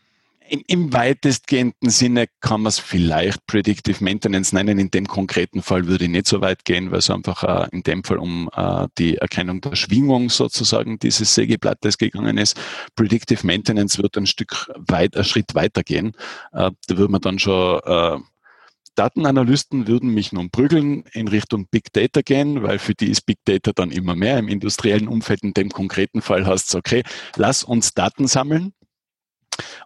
im, 0.53 0.63
im 0.67 0.93
weitestgehenden 0.93 1.89
Sinne 1.89 2.27
kann 2.43 2.61
man 2.61 2.69
es 2.69 2.79
vielleicht 2.79 3.47
Predictive 3.47 4.05
Maintenance 4.05 4.53
nennen. 4.53 4.79
In 4.79 4.91
dem 4.91 5.09
konkreten 5.09 5.63
Fall 5.63 5.87
würde 5.87 6.05
ich 6.05 6.11
nicht 6.11 6.27
so 6.27 6.43
weit 6.43 6.67
gehen, 6.67 6.91
weil 6.91 6.99
es 6.99 7.09
einfach 7.09 7.43
äh, 7.43 7.69
in 7.73 7.83
dem 7.83 8.05
Fall 8.05 8.19
um 8.19 8.51
äh, 8.55 8.87
die 8.99 9.17
Erkennung 9.17 9.63
der 9.63 9.77
Schwingung 9.77 10.29
sozusagen 10.29 10.99
dieses 10.99 11.35
Sägeblattes 11.35 11.97
gegangen 11.97 12.37
ist. 12.37 12.61
Predictive 12.97 13.47
Maintenance 13.47 13.97
wird 13.97 14.15
ein 14.19 14.27
Stück 14.27 14.71
weit, 14.77 15.17
ein 15.17 15.25
Schritt 15.25 15.55
weiter 15.55 15.83
gehen. 15.83 16.09
Äh, 16.53 16.71
da 16.87 16.97
würde 16.99 17.13
man 17.13 17.23
dann 17.23 17.39
schon 17.39 17.81
äh, 17.85 18.19
Datenanalysten 18.95 19.87
würden 19.87 20.13
mich 20.13 20.33
nun 20.33 20.51
prügeln, 20.51 21.05
in 21.15 21.29
Richtung 21.29 21.67
Big 21.71 21.95
Data 21.95 22.21
gehen, 22.21 22.63
weil 22.63 22.79
für 22.79 22.95
die 22.95 23.09
ist 23.09 23.23
Big 23.23 23.39
Data 23.47 23.73
dann 23.75 23.91
immer 23.91 24.15
mehr. 24.15 24.39
Im 24.39 24.49
industriellen 24.49 25.09
Umfeld, 25.09 25.43
in 25.45 25.55
dem 25.55 25.71
konkreten 25.71 26.21
Fall 26.21 26.45
heißt 26.45 26.69
es, 26.69 26.75
okay, 26.75 27.05
lass 27.37 27.65
uns 27.65 27.95
Daten 27.95 28.27
sammeln, 28.27 28.75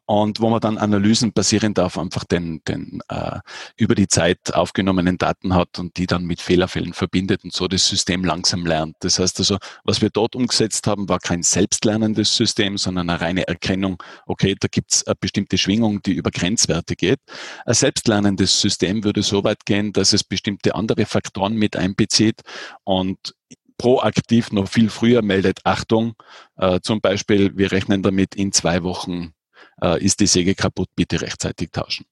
und 0.06 0.40
wo 0.40 0.48
man 0.48 0.60
dann 0.60 0.78
Analysen 0.78 1.32
basierend 1.32 1.80
auf 1.80 1.98
einfach 1.98 2.24
den, 2.24 2.62
den 2.68 3.00
äh, 3.08 3.40
über 3.76 3.94
die 3.94 4.08
Zeit 4.08 4.54
aufgenommenen 4.54 5.18
Daten 5.18 5.54
hat 5.54 5.78
und 5.78 5.96
die 5.96 6.06
dann 6.06 6.24
mit 6.24 6.40
Fehlerfällen 6.40 6.92
verbindet 6.92 7.44
und 7.44 7.52
so 7.52 7.66
das 7.66 7.86
System 7.86 8.24
langsam 8.24 8.64
lernt. 8.64 8.96
Das 9.00 9.18
heißt 9.18 9.38
also, 9.40 9.58
was 9.84 10.00
wir 10.00 10.10
dort 10.10 10.36
umgesetzt 10.36 10.86
haben, 10.86 11.08
war 11.08 11.18
kein 11.18 11.42
selbstlernendes 11.42 12.36
System, 12.36 12.78
sondern 12.78 13.10
eine 13.10 13.20
reine 13.20 13.48
Erkennung, 13.48 14.02
okay, 14.26 14.54
da 14.58 14.68
gibt 14.68 14.94
es 14.94 15.06
eine 15.06 15.16
bestimmte 15.16 15.58
Schwingung, 15.58 16.02
die 16.02 16.12
über 16.12 16.30
Grenzwerte 16.30 16.94
geht. 16.94 17.20
Ein 17.64 17.74
selbstlernendes 17.74 18.60
System 18.60 19.04
würde 19.04 19.22
so 19.22 19.42
weit 19.44 19.66
gehen, 19.66 19.92
dass 19.92 20.12
es 20.12 20.22
bestimmte 20.22 20.74
andere 20.74 21.06
Faktoren 21.06 21.54
mit 21.54 21.76
einbezieht 21.76 22.42
und 22.84 23.34
proaktiv 23.78 24.52
noch 24.52 24.68
viel 24.68 24.88
früher 24.88 25.22
meldet, 25.22 25.60
Achtung, 25.64 26.14
äh, 26.56 26.80
zum 26.80 27.00
Beispiel, 27.00 27.56
wir 27.56 27.72
rechnen 27.72 28.02
damit 28.02 28.34
in 28.34 28.52
zwei 28.52 28.82
Wochen 28.82 29.34
äh, 29.82 30.02
ist 30.02 30.20
die 30.20 30.26
Säge 30.26 30.54
kaputt, 30.54 30.88
bitte 30.96 31.20
rechtzeitig 31.20 31.70
tauschen. 31.72 32.06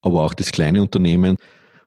Aber 0.00 0.24
auch 0.24 0.34
das 0.34 0.52
kleine 0.52 0.82
Unternehmen 0.82 1.36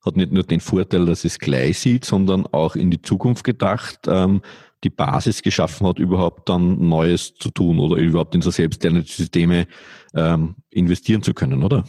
hat 0.05 0.15
nicht 0.15 0.31
nur 0.31 0.43
den 0.43 0.59
Vorteil, 0.59 1.05
dass 1.05 1.25
es 1.25 1.39
gleich 1.39 1.79
sieht, 1.79 2.05
sondern 2.05 2.45
auch 2.47 2.75
in 2.75 2.91
die 2.91 3.01
Zukunft 3.01 3.43
gedacht, 3.43 3.99
ähm, 4.07 4.41
die 4.83 4.89
Basis 4.89 5.41
geschaffen 5.41 5.87
hat, 5.87 5.99
überhaupt 5.99 6.49
dann 6.49 6.87
Neues 6.87 7.33
zu 7.35 7.49
tun 7.49 7.79
oder 7.79 7.97
überhaupt 7.97 8.35
in 8.35 8.41
so 8.41 8.51
selbstlernende 8.51 9.07
Systeme 9.07 9.67
ähm, 10.13 10.55
investieren 10.69 11.23
zu 11.23 11.33
können, 11.33 11.63
oder? 11.63 11.83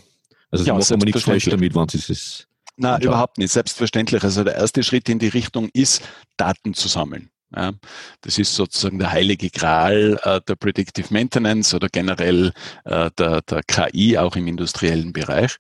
Also 0.50 0.64
ja, 0.64 0.75
macht 0.75 0.90
man 0.90 1.00
nichts 1.00 1.23
falsch 1.23 1.45
damit, 1.45 1.75
wenn 1.75 1.88
Sie 1.88 1.99
es 2.12 2.49
Nein, 2.78 3.02
überhaupt 3.02 3.38
nicht. 3.38 3.52
Selbstverständlich. 3.52 4.23
Also 4.23 4.45
der 4.45 4.54
erste 4.54 4.83
Schritt 4.83 5.09
in 5.09 5.18
die 5.18 5.28
Richtung 5.28 5.68
ist, 5.73 6.02
Daten 6.37 6.75
zu 6.75 6.88
sammeln. 6.88 7.30
Ja, 7.55 7.73
das 8.21 8.38
ist 8.38 8.55
sozusagen 8.55 8.99
der 8.99 9.11
heilige 9.11 9.49
Gral 9.49 10.21
äh, 10.23 10.40
der 10.47 10.57
Predictive 10.57 11.07
Maintenance 11.11 11.75
oder 11.75 11.88
generell 11.88 12.52
äh, 12.85 13.11
der, 13.19 13.40
der 13.40 13.62
KI 13.62 14.19
auch 14.19 14.37
im 14.37 14.47
industriellen 14.47 15.14
Bereich. 15.14 15.57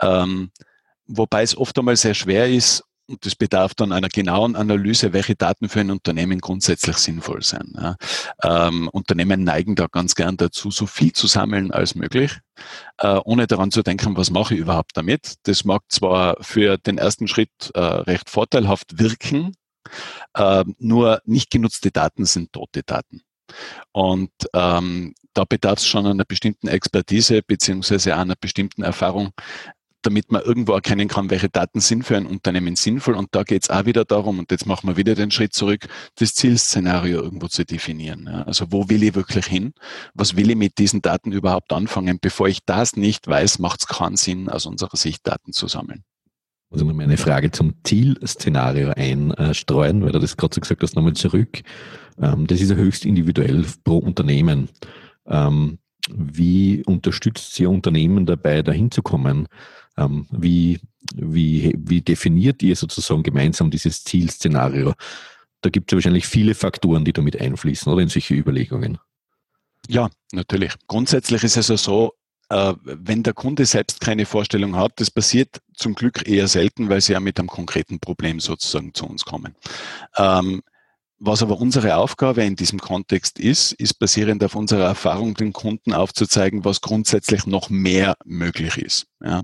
Ähm, 0.00 0.52
wobei 1.06 1.42
es 1.42 1.56
oft 1.56 1.76
einmal 1.78 1.96
sehr 1.96 2.14
schwer 2.14 2.48
ist, 2.48 2.84
und 3.08 3.26
das 3.26 3.34
bedarf 3.34 3.74
dann 3.74 3.92
einer 3.92 4.08
genauen 4.08 4.56
Analyse, 4.56 5.12
welche 5.12 5.34
Daten 5.34 5.68
für 5.68 5.80
ein 5.80 5.90
Unternehmen 5.90 6.40
grundsätzlich 6.40 6.96
sinnvoll 6.96 7.42
sind. 7.42 7.74
Ja. 7.74 7.96
Ähm, 8.42 8.88
Unternehmen 8.88 9.44
neigen 9.44 9.74
da 9.74 9.86
ganz 9.86 10.14
gern 10.14 10.36
dazu, 10.36 10.70
so 10.70 10.86
viel 10.86 11.12
zu 11.12 11.26
sammeln 11.26 11.72
als 11.72 11.94
möglich, 11.94 12.38
äh, 12.98 13.18
ohne 13.24 13.46
daran 13.46 13.70
zu 13.70 13.82
denken, 13.82 14.16
was 14.16 14.30
mache 14.30 14.54
ich 14.54 14.60
überhaupt 14.60 14.92
damit. 14.94 15.34
Das 15.42 15.64
mag 15.64 15.82
zwar 15.88 16.36
für 16.40 16.78
den 16.78 16.96
ersten 16.96 17.28
Schritt 17.28 17.50
äh, 17.74 17.80
recht 17.80 18.30
vorteilhaft 18.30 18.98
wirken, 18.98 19.52
ähm, 20.36 20.74
nur 20.78 21.20
nicht 21.24 21.50
genutzte 21.50 21.90
Daten 21.90 22.24
sind 22.24 22.52
tote 22.52 22.82
Daten. 22.82 23.22
Und 23.92 24.32
ähm, 24.54 25.14
da 25.34 25.44
bedarf 25.44 25.78
es 25.78 25.86
schon 25.86 26.06
einer 26.06 26.24
bestimmten 26.24 26.68
Expertise 26.68 27.42
beziehungsweise 27.42 28.16
einer 28.16 28.34
bestimmten 28.38 28.82
Erfahrung, 28.82 29.30
damit 30.02 30.32
man 30.32 30.42
irgendwo 30.42 30.72
erkennen 30.72 31.08
kann, 31.08 31.30
welche 31.30 31.48
Daten 31.48 31.80
sind 31.80 32.04
für 32.04 32.16
ein 32.16 32.26
Unternehmen 32.26 32.76
sinnvoll. 32.76 33.14
Und 33.14 33.28
da 33.32 33.44
geht 33.44 33.62
es 33.62 33.70
auch 33.70 33.86
wieder 33.86 34.04
darum, 34.04 34.40
und 34.40 34.50
jetzt 34.50 34.66
machen 34.66 34.88
wir 34.88 34.96
wieder 34.96 35.14
den 35.14 35.30
Schritt 35.30 35.54
zurück, 35.54 35.86
das 36.16 36.34
Zielszenario 36.34 37.22
irgendwo 37.22 37.46
zu 37.48 37.64
definieren. 37.64 38.26
Ja. 38.26 38.42
Also 38.42 38.66
wo 38.70 38.88
will 38.88 39.02
ich 39.02 39.14
wirklich 39.14 39.46
hin? 39.46 39.74
Was 40.14 40.36
will 40.36 40.50
ich 40.50 40.56
mit 40.56 40.78
diesen 40.78 41.02
Daten 41.02 41.32
überhaupt 41.32 41.72
anfangen? 41.72 42.18
Bevor 42.20 42.48
ich 42.48 42.60
das 42.66 42.96
nicht 42.96 43.28
weiß, 43.28 43.60
macht 43.60 43.80
es 43.80 43.86
keinen 43.86 44.16
Sinn, 44.16 44.48
aus 44.48 44.66
unserer 44.66 44.96
Sicht 44.96 45.26
Daten 45.26 45.52
zu 45.52 45.68
sammeln 45.68 46.04
also 46.72 46.84
noch 46.84 46.98
eine 46.98 47.16
Frage 47.16 47.50
zum 47.50 47.74
Zielszenario 47.84 48.90
einstreuen, 48.90 50.02
weil 50.02 50.12
du 50.12 50.18
das 50.18 50.36
gerade 50.36 50.54
so 50.54 50.60
gesagt 50.60 50.82
hast, 50.82 50.96
nochmal 50.96 51.12
zurück. 51.14 51.62
Ähm, 52.20 52.46
das 52.46 52.60
ist 52.60 52.70
ja 52.70 52.76
höchst 52.76 53.04
individuell 53.04 53.64
pro 53.84 53.98
Unternehmen. 53.98 54.68
Ähm, 55.26 55.78
wie 56.10 56.82
unterstützt 56.84 57.58
ihr 57.60 57.70
Unternehmen 57.70 58.26
dabei, 58.26 58.62
dahin 58.62 58.90
zu 58.90 59.02
kommen? 59.02 59.46
Ähm, 59.96 60.26
wie, 60.30 60.80
wie, 61.14 61.74
wie 61.78 62.00
definiert 62.00 62.62
ihr 62.62 62.76
sozusagen 62.76 63.22
gemeinsam 63.22 63.70
dieses 63.70 64.04
Zielszenario? 64.04 64.94
Da 65.60 65.70
gibt 65.70 65.90
es 65.90 65.92
ja 65.92 65.96
wahrscheinlich 65.98 66.26
viele 66.26 66.54
Faktoren, 66.54 67.04
die 67.04 67.12
damit 67.12 67.40
einfließen, 67.40 67.92
oder 67.92 68.02
in 68.02 68.08
solche 68.08 68.34
Überlegungen. 68.34 68.98
Ja, 69.88 70.10
natürlich. 70.32 70.72
Grundsätzlich 70.86 71.44
ist 71.44 71.56
es 71.56 71.68
ja 71.68 71.76
so, 71.76 72.14
wenn 72.84 73.22
der 73.22 73.32
Kunde 73.32 73.64
selbst 73.64 74.00
keine 74.00 74.26
Vorstellung 74.26 74.76
hat, 74.76 74.92
das 74.96 75.10
passiert 75.10 75.60
zum 75.74 75.94
Glück 75.94 76.28
eher 76.28 76.48
selten, 76.48 76.88
weil 76.88 77.00
sie 77.00 77.12
ja 77.12 77.20
mit 77.20 77.38
einem 77.38 77.48
konkreten 77.48 77.98
Problem 77.98 78.40
sozusagen 78.40 78.94
zu 78.94 79.06
uns 79.06 79.24
kommen. 79.24 79.54
Ähm, 80.16 80.62
was 81.24 81.40
aber 81.40 81.60
unsere 81.60 81.96
Aufgabe 81.96 82.42
in 82.42 82.56
diesem 82.56 82.80
Kontext 82.80 83.38
ist, 83.38 83.70
ist 83.74 83.94
basierend 83.94 84.42
auf 84.42 84.56
unserer 84.56 84.86
Erfahrung 84.86 85.34
den 85.34 85.52
Kunden 85.52 85.92
aufzuzeigen, 85.92 86.64
was 86.64 86.80
grundsätzlich 86.80 87.46
noch 87.46 87.70
mehr 87.70 88.16
möglich 88.24 88.76
ist. 88.76 89.06
Ja. 89.24 89.42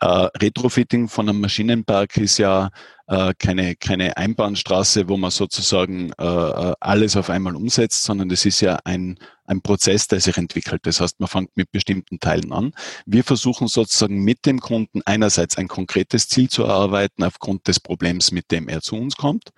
Äh, 0.00 0.28
Retrofitting 0.36 1.08
von 1.08 1.26
einem 1.26 1.40
Maschinenpark 1.40 2.18
ist 2.18 2.36
ja 2.36 2.68
äh, 3.08 3.34
keine, 3.38 3.76
keine 3.76 4.16
Einbahnstraße, 4.16 5.08
wo 5.08 5.16
man 5.16 5.30
sozusagen 5.30 6.12
äh, 6.18 6.24
äh, 6.24 6.74
alles 6.80 7.16
auf 7.16 7.30
einmal 7.30 7.56
umsetzt, 7.56 8.02
sondern 8.02 8.28
das 8.28 8.44
ist 8.44 8.60
ja 8.60 8.78
ein, 8.84 9.18
ein 9.46 9.60
Prozess, 9.60 10.08
der 10.08 10.20
sich 10.20 10.36
entwickelt. 10.36 10.80
Das 10.84 11.00
heißt, 11.00 11.20
man 11.20 11.28
fängt 11.28 11.56
mit 11.56 11.70
bestimmten 11.70 12.18
Teilen 12.18 12.52
an. 12.52 12.72
Wir 13.04 13.24
versuchen 13.24 13.68
sozusagen 13.68 14.22
mit 14.22 14.44
dem 14.46 14.60
Kunden 14.60 15.02
einerseits 15.04 15.56
ein 15.56 15.68
konkretes 15.68 16.28
Ziel 16.28 16.48
zu 16.48 16.64
erarbeiten 16.64 17.22
aufgrund 17.22 17.68
des 17.68 17.80
Problems, 17.80 18.32
mit 18.32 18.50
dem 18.50 18.68
er 18.68 18.80
zu 18.80 18.96
uns 18.96 19.16
kommt. 19.16 19.50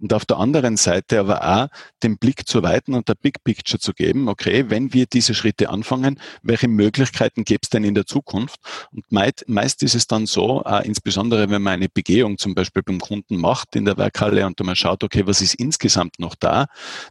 Und 0.00 0.12
auf 0.12 0.24
der 0.24 0.38
anderen 0.38 0.76
Seite 0.76 1.20
aber 1.20 1.44
auch 1.44 1.68
den 2.02 2.18
Blick 2.18 2.48
zu 2.48 2.62
weiten 2.62 2.94
und 2.94 3.08
der 3.08 3.14
Big 3.14 3.44
Picture 3.44 3.78
zu 3.78 3.92
geben, 3.92 4.28
okay, 4.28 4.66
wenn 4.68 4.92
wir 4.92 5.06
diese 5.06 5.34
Schritte 5.34 5.70
anfangen, 5.70 6.20
welche 6.42 6.68
Möglichkeiten 6.68 7.44
gibt 7.44 7.66
es 7.66 7.70
denn 7.70 7.84
in 7.84 7.94
der 7.94 8.06
Zukunft? 8.06 8.58
Und 8.92 9.10
meist, 9.12 9.44
meist 9.48 9.82
ist 9.82 9.94
es 9.94 10.06
dann 10.06 10.26
so, 10.26 10.62
äh, 10.64 10.86
insbesondere 10.86 11.50
wenn 11.50 11.62
man 11.62 11.74
eine 11.74 11.88
Begehung 11.88 12.38
zum 12.38 12.54
Beispiel 12.54 12.82
beim 12.94 13.00
Kunden 13.00 13.36
macht 13.36 13.76
in 13.76 13.84
der 13.84 13.96
Werkhalle 13.96 14.46
und 14.46 14.60
man 14.60 14.76
schaut, 14.76 15.04
okay, 15.04 15.26
was 15.26 15.40
ist 15.40 15.54
insgesamt 15.54 16.18
noch 16.18 16.34
da, 16.34 16.66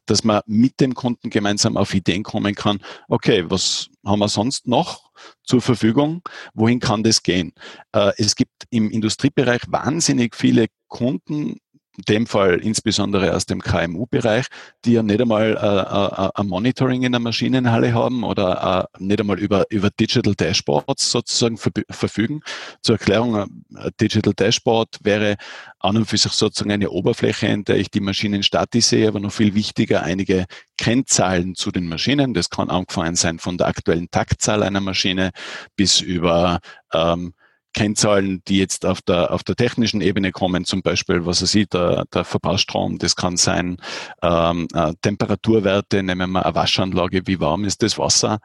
dass 0.05 0.23
man 0.23 0.41
mit 0.45 0.79
dem 0.79 0.93
Kunden 0.93 1.29
gemeinsam 1.29 1.77
auf 1.77 1.93
Ideen 1.93 2.23
kommen 2.23 2.55
kann, 2.55 2.79
okay, 3.07 3.45
was 3.49 3.89
haben 4.05 4.19
wir 4.19 4.29
sonst 4.29 4.67
noch 4.67 5.11
zur 5.43 5.61
Verfügung? 5.61 6.21
Wohin 6.53 6.79
kann 6.79 7.03
das 7.03 7.23
gehen? 7.23 7.53
Äh, 7.93 8.11
es 8.17 8.35
gibt 8.35 8.65
im 8.69 8.89
Industriebereich 8.89 9.61
wahnsinnig 9.67 10.35
viele 10.35 10.67
Kunden, 10.87 11.57
in 11.97 12.03
dem 12.09 12.27
Fall 12.27 12.59
insbesondere 12.59 13.35
aus 13.35 13.45
dem 13.45 13.61
KMU-Bereich, 13.61 14.47
die 14.83 14.93
ja 14.93 15.03
nicht 15.03 15.21
einmal 15.21 15.55
äh, 15.55 16.25
äh, 16.25 16.29
ein 16.33 16.47
Monitoring 16.47 17.03
in 17.03 17.11
der 17.11 17.21
Maschinenhalle 17.21 17.93
haben 17.93 18.23
oder 18.23 18.89
äh, 18.97 19.03
nicht 19.03 19.19
einmal 19.19 19.39
über, 19.39 19.65
über 19.69 19.89
Digital 19.91 20.33
Dashboards 20.33 21.11
sozusagen 21.11 21.57
verfügen. 21.57 22.41
Zur 22.81 22.95
Erklärung, 22.95 23.35
ein 23.35 23.65
Digital 24.01 24.33
Dashboard 24.33 24.99
wäre 25.03 25.35
an 25.79 25.97
und 25.97 26.05
für 26.05 26.17
sich 26.17 26.31
sozusagen 26.31 26.71
eine 26.71 26.89
Oberfläche, 26.89 27.47
in 27.47 27.63
der 27.63 27.77
ich 27.77 27.91
die 27.91 27.99
Maschinen 27.99 28.41
statisch 28.41 28.85
sehe, 28.85 29.07
aber 29.07 29.19
noch 29.19 29.31
viel 29.31 29.53
wichtiger 29.53 30.01
einige 30.01 30.45
Kennzahlen 30.77 31.55
zu 31.55 31.71
den 31.71 31.87
Maschinen. 31.87 32.33
Das 32.33 32.49
kann 32.49 32.69
angefangen 32.69 33.15
sein 33.15 33.37
von 33.37 33.57
der 33.57 33.67
aktuellen 33.67 34.09
Taktzahl 34.09 34.63
einer 34.63 34.81
Maschine 34.81 35.31
bis 35.75 36.01
über 36.01 36.59
ähm, 36.91 37.33
Kennzahlen, 37.73 38.41
die 38.47 38.57
jetzt 38.57 38.85
auf 38.85 39.01
der, 39.01 39.31
auf 39.31 39.43
der 39.43 39.55
technischen 39.55 40.01
Ebene 40.01 40.31
kommen, 40.31 40.65
zum 40.65 40.81
Beispiel, 40.81 41.25
was 41.25 41.41
er 41.41 41.47
sieht, 41.47 41.73
der, 41.73 42.05
der 42.13 42.23
Verbrauchsstrom, 42.23 42.97
das 42.99 43.15
kann 43.15 43.37
sein 43.37 43.77
ähm, 44.21 44.67
äh, 44.73 44.93
Temperaturwerte, 45.01 46.03
nehmen 46.03 46.31
wir 46.31 46.45
eine 46.45 46.55
Waschanlage, 46.55 47.23
wie 47.25 47.39
warm 47.39 47.65
ist 47.65 47.83
das 47.83 47.97
Wasser, 47.97 48.39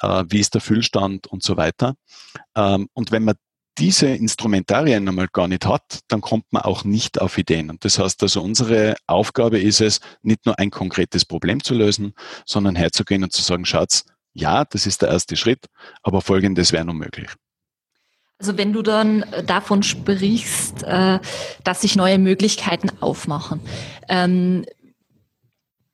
äh, 0.00 0.24
wie 0.28 0.40
ist 0.40 0.54
der 0.54 0.60
Füllstand 0.60 1.26
und 1.26 1.42
so 1.42 1.56
weiter. 1.56 1.94
Ähm, 2.56 2.88
und 2.92 3.12
wenn 3.12 3.24
man 3.24 3.36
diese 3.78 4.08
Instrumentarien 4.08 5.08
einmal 5.08 5.28
gar 5.32 5.48
nicht 5.48 5.66
hat, 5.66 6.00
dann 6.08 6.20
kommt 6.20 6.44
man 6.50 6.62
auch 6.62 6.84
nicht 6.84 7.20
auf 7.20 7.38
Ideen. 7.38 7.70
Und 7.70 7.84
das 7.84 7.98
heißt 7.98 8.22
also, 8.22 8.42
unsere 8.42 8.96
Aufgabe 9.06 9.58
ist 9.58 9.80
es, 9.80 10.00
nicht 10.22 10.44
nur 10.44 10.58
ein 10.58 10.70
konkretes 10.70 11.24
Problem 11.24 11.62
zu 11.62 11.74
lösen, 11.74 12.12
sondern 12.44 12.76
herzugehen 12.76 13.24
und 13.24 13.32
zu 13.32 13.42
sagen, 13.42 13.64
Schatz, 13.64 14.04
ja, 14.34 14.64
das 14.64 14.86
ist 14.86 15.02
der 15.02 15.10
erste 15.10 15.36
Schritt, 15.36 15.66
aber 16.02 16.20
Folgendes 16.20 16.72
wäre 16.72 16.84
nun 16.84 16.98
möglich. 16.98 17.30
Also 18.42 18.58
wenn 18.58 18.72
du 18.72 18.82
dann 18.82 19.22
äh, 19.22 19.44
davon 19.44 19.84
sprichst, 19.84 20.82
äh, 20.82 21.20
dass 21.62 21.80
sich 21.82 21.94
neue 21.94 22.18
Möglichkeiten 22.18 22.90
aufmachen, 23.00 23.60
ähm, 24.08 24.64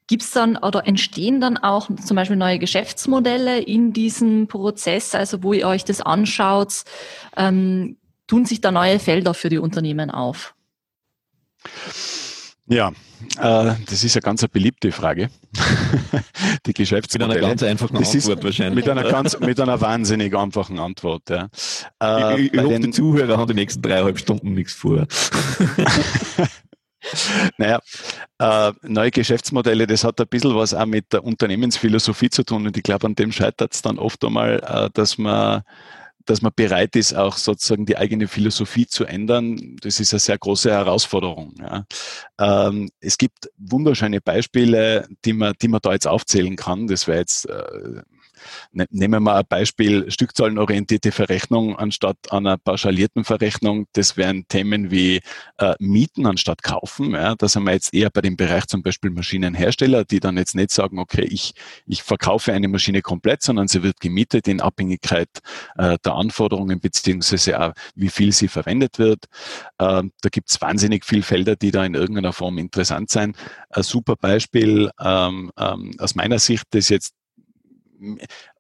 Gibt 0.07 0.23
es 0.23 0.31
dann 0.31 0.57
oder 0.57 0.87
entstehen 0.87 1.39
dann 1.39 1.59
auch 1.59 1.91
zum 2.03 2.17
Beispiel 2.17 2.39
neue 2.39 2.59
Geschäftsmodelle 2.59 3.61
in 3.61 3.93
diesem 3.93 4.49
Prozess, 4.49 5.15
also 5.15 5.43
wo 5.43 5.53
ihr 5.53 5.69
euch 5.69 5.85
das 5.85 6.01
anschaut, 6.01 6.85
ähm, 7.37 7.99
tun 8.27 8.47
sich 8.47 8.63
da 8.63 8.71
neue 8.71 9.01
Felder 9.01 9.35
für 9.35 9.51
die 9.51 9.59
Unternehmen 9.59 10.11
auf? 10.11 10.55
Ja, 12.69 12.89
äh, 12.89 13.75
das 13.87 14.05
ist 14.05 14.17
eine 14.17 14.23
ganz 14.23 14.43
eine 14.43 14.51
beliebte 14.51 14.93
Frage. 14.93 15.31
die 16.67 16.75
Geschäftsmodelle. 16.75 17.35
Mit 17.35 17.45
einer 17.45 17.49
ganz 17.49 17.63
einfachen 17.63 17.99
das 17.99 18.15
Antwort 18.15 18.45
wahrscheinlich. 18.45 18.85
Mit 18.85 18.89
einer, 18.89 19.11
ganz, 19.11 19.41
mit 19.41 19.59
einer 19.59 19.81
wahnsinnig 19.81 20.37
einfachen 20.37 20.79
Antwort. 20.79 21.31
Ja. 21.31 21.49
Äh, 22.03 22.43
ich, 22.43 22.55
ich 22.55 22.61
hoffe, 22.61 22.81
die 22.81 22.91
Zuhörer 22.91 23.39
haben 23.39 23.49
die 23.49 23.55
nächsten 23.55 23.83
dreieinhalb 23.83 24.19
Stunden 24.19 24.53
nichts 24.53 24.75
vor. 24.75 25.07
naja, 27.59 27.81
äh, 28.39 28.73
neue 28.83 29.11
Geschäftsmodelle, 29.11 29.87
das 29.87 30.05
hat 30.05 30.21
ein 30.21 30.29
bisschen 30.29 30.55
was 30.55 30.75
auch 30.75 30.87
mit 30.87 31.13
der 31.13 31.25
Unternehmensphilosophie 31.25 32.31
zu 32.31 32.45
tun 32.45 32.67
und 32.67 32.77
ich 32.77 32.83
glaube, 32.83 33.07
an 33.07 33.15
dem 33.15 33.33
scheitert 33.33 33.75
es 33.75 33.83
dann 33.83 33.99
oft 33.99 34.25
einmal, 34.25 34.63
äh, 34.67 34.91
dass 34.93 35.19
man 35.19 35.63
dass 36.29 36.43
man 36.43 36.53
bereit 36.55 36.95
ist, 36.95 37.15
auch 37.15 37.39
sozusagen 37.39 37.87
die 37.87 37.97
eigene 37.97 38.29
Philosophie 38.29 38.87
zu 38.87 39.07
ändern, 39.07 39.77
das 39.81 39.99
ist 39.99 40.13
eine 40.13 40.21
sehr 40.21 40.37
große 40.37 40.71
Herausforderung. 40.71 41.55
Ja. 41.59 41.87
Ähm, 42.39 42.91
es 43.01 43.17
gibt 43.17 43.51
wunderschöne 43.57 44.21
Beispiele, 44.21 45.09
die 45.25 45.33
man, 45.33 45.55
die 45.63 45.69
man 45.69 45.81
da 45.83 45.93
jetzt 45.93 46.07
aufzählen 46.07 46.57
kann. 46.57 46.87
Das 46.87 47.07
wäre 47.09 47.19
jetzt 47.19 47.49
äh, 47.49 48.03
nehmen 48.73 49.15
wir 49.15 49.21
mal 49.21 49.39
ein 49.39 49.47
Beispiel, 49.49 50.11
stückzahlenorientierte 50.11 51.13
Verrechnung 51.13 51.77
anstatt 51.77 52.17
einer 52.31 52.59
pauschalierten 52.59 53.25
Verrechnung. 53.25 53.87
Das 53.93 54.17
wären 54.17 54.47
Themen 54.49 54.91
wie 54.91 55.21
äh, 55.59 55.75
Mieten 55.79 56.27
anstatt 56.27 56.63
Kaufen. 56.63 57.13
Ja. 57.13 57.35
Da 57.35 57.49
sind 57.49 57.65
wir 57.65 57.73
jetzt 57.73 57.95
eher 57.95 58.11
bei 58.11 58.21
dem 58.21 58.37
Bereich 58.37 58.67
zum 58.67 58.83
Beispiel 58.83 59.11
Maschinenhersteller, 59.11 60.05
die 60.05 60.21
dann 60.21 60.37
jetzt 60.37 60.55
nicht 60.55 60.71
sagen, 60.71 60.99
okay, 60.99 61.27
ich, 61.31 61.53
ich 61.87 62.03
verkaufe 62.03 62.53
eine 62.53 62.69
Maschine 62.69 63.03
komplett, 63.03 63.43
sondern 63.43 63.69
sie 63.69 63.83
wird 63.83 64.01
gemietet 64.01 64.49
in 64.49 64.61
Abhängigkeit 64.61 65.29
äh, 65.77 65.97
der 66.05 66.15
Anforderungen 66.15 66.81
beziehungsweise 66.81 67.61
auch, 67.61 67.73
wie 67.95 68.09
viel 68.09 68.33
sie 68.33 68.49
verwendet 68.49 68.99
wird. 68.99 69.25
Ähm, 69.79 70.13
da 70.23 70.29
gibt 70.29 70.51
es 70.51 70.61
wahnsinnig 70.61 71.05
viele 71.05 71.23
Felder, 71.23 71.57
die 71.57 71.71
da 71.71 71.85
in 71.85 71.95
irgendeiner 71.95 72.33
Form 72.33 72.59
interessant 72.59 73.11
sein. 73.11 73.35
Ein 73.71 73.83
super 73.83 74.17
Beispiel 74.17 74.91
ähm, 75.01 75.51
ähm, 75.59 75.95
aus 75.99 76.15
meiner 76.15 76.39
Sicht, 76.39 76.65
das 76.71 76.89
jetzt 76.89 77.15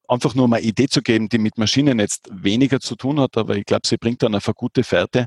einfach 0.09 0.35
nur 0.35 0.48
mal 0.48 0.61
Idee 0.61 0.88
zu 0.88 1.03
geben, 1.03 1.29
die 1.29 1.38
mit 1.38 1.59
Maschinen 1.59 1.98
jetzt 1.98 2.29
weniger 2.31 2.81
zu 2.81 2.96
tun 2.96 3.20
hat, 3.20 3.37
aber 3.37 3.57
ich 3.57 3.64
glaube, 3.64 3.87
sie 3.87 3.98
bringt 3.98 4.22
dann 4.22 4.35
eine 4.35 4.55
gute 4.55 4.83
Fährte. 4.85 5.27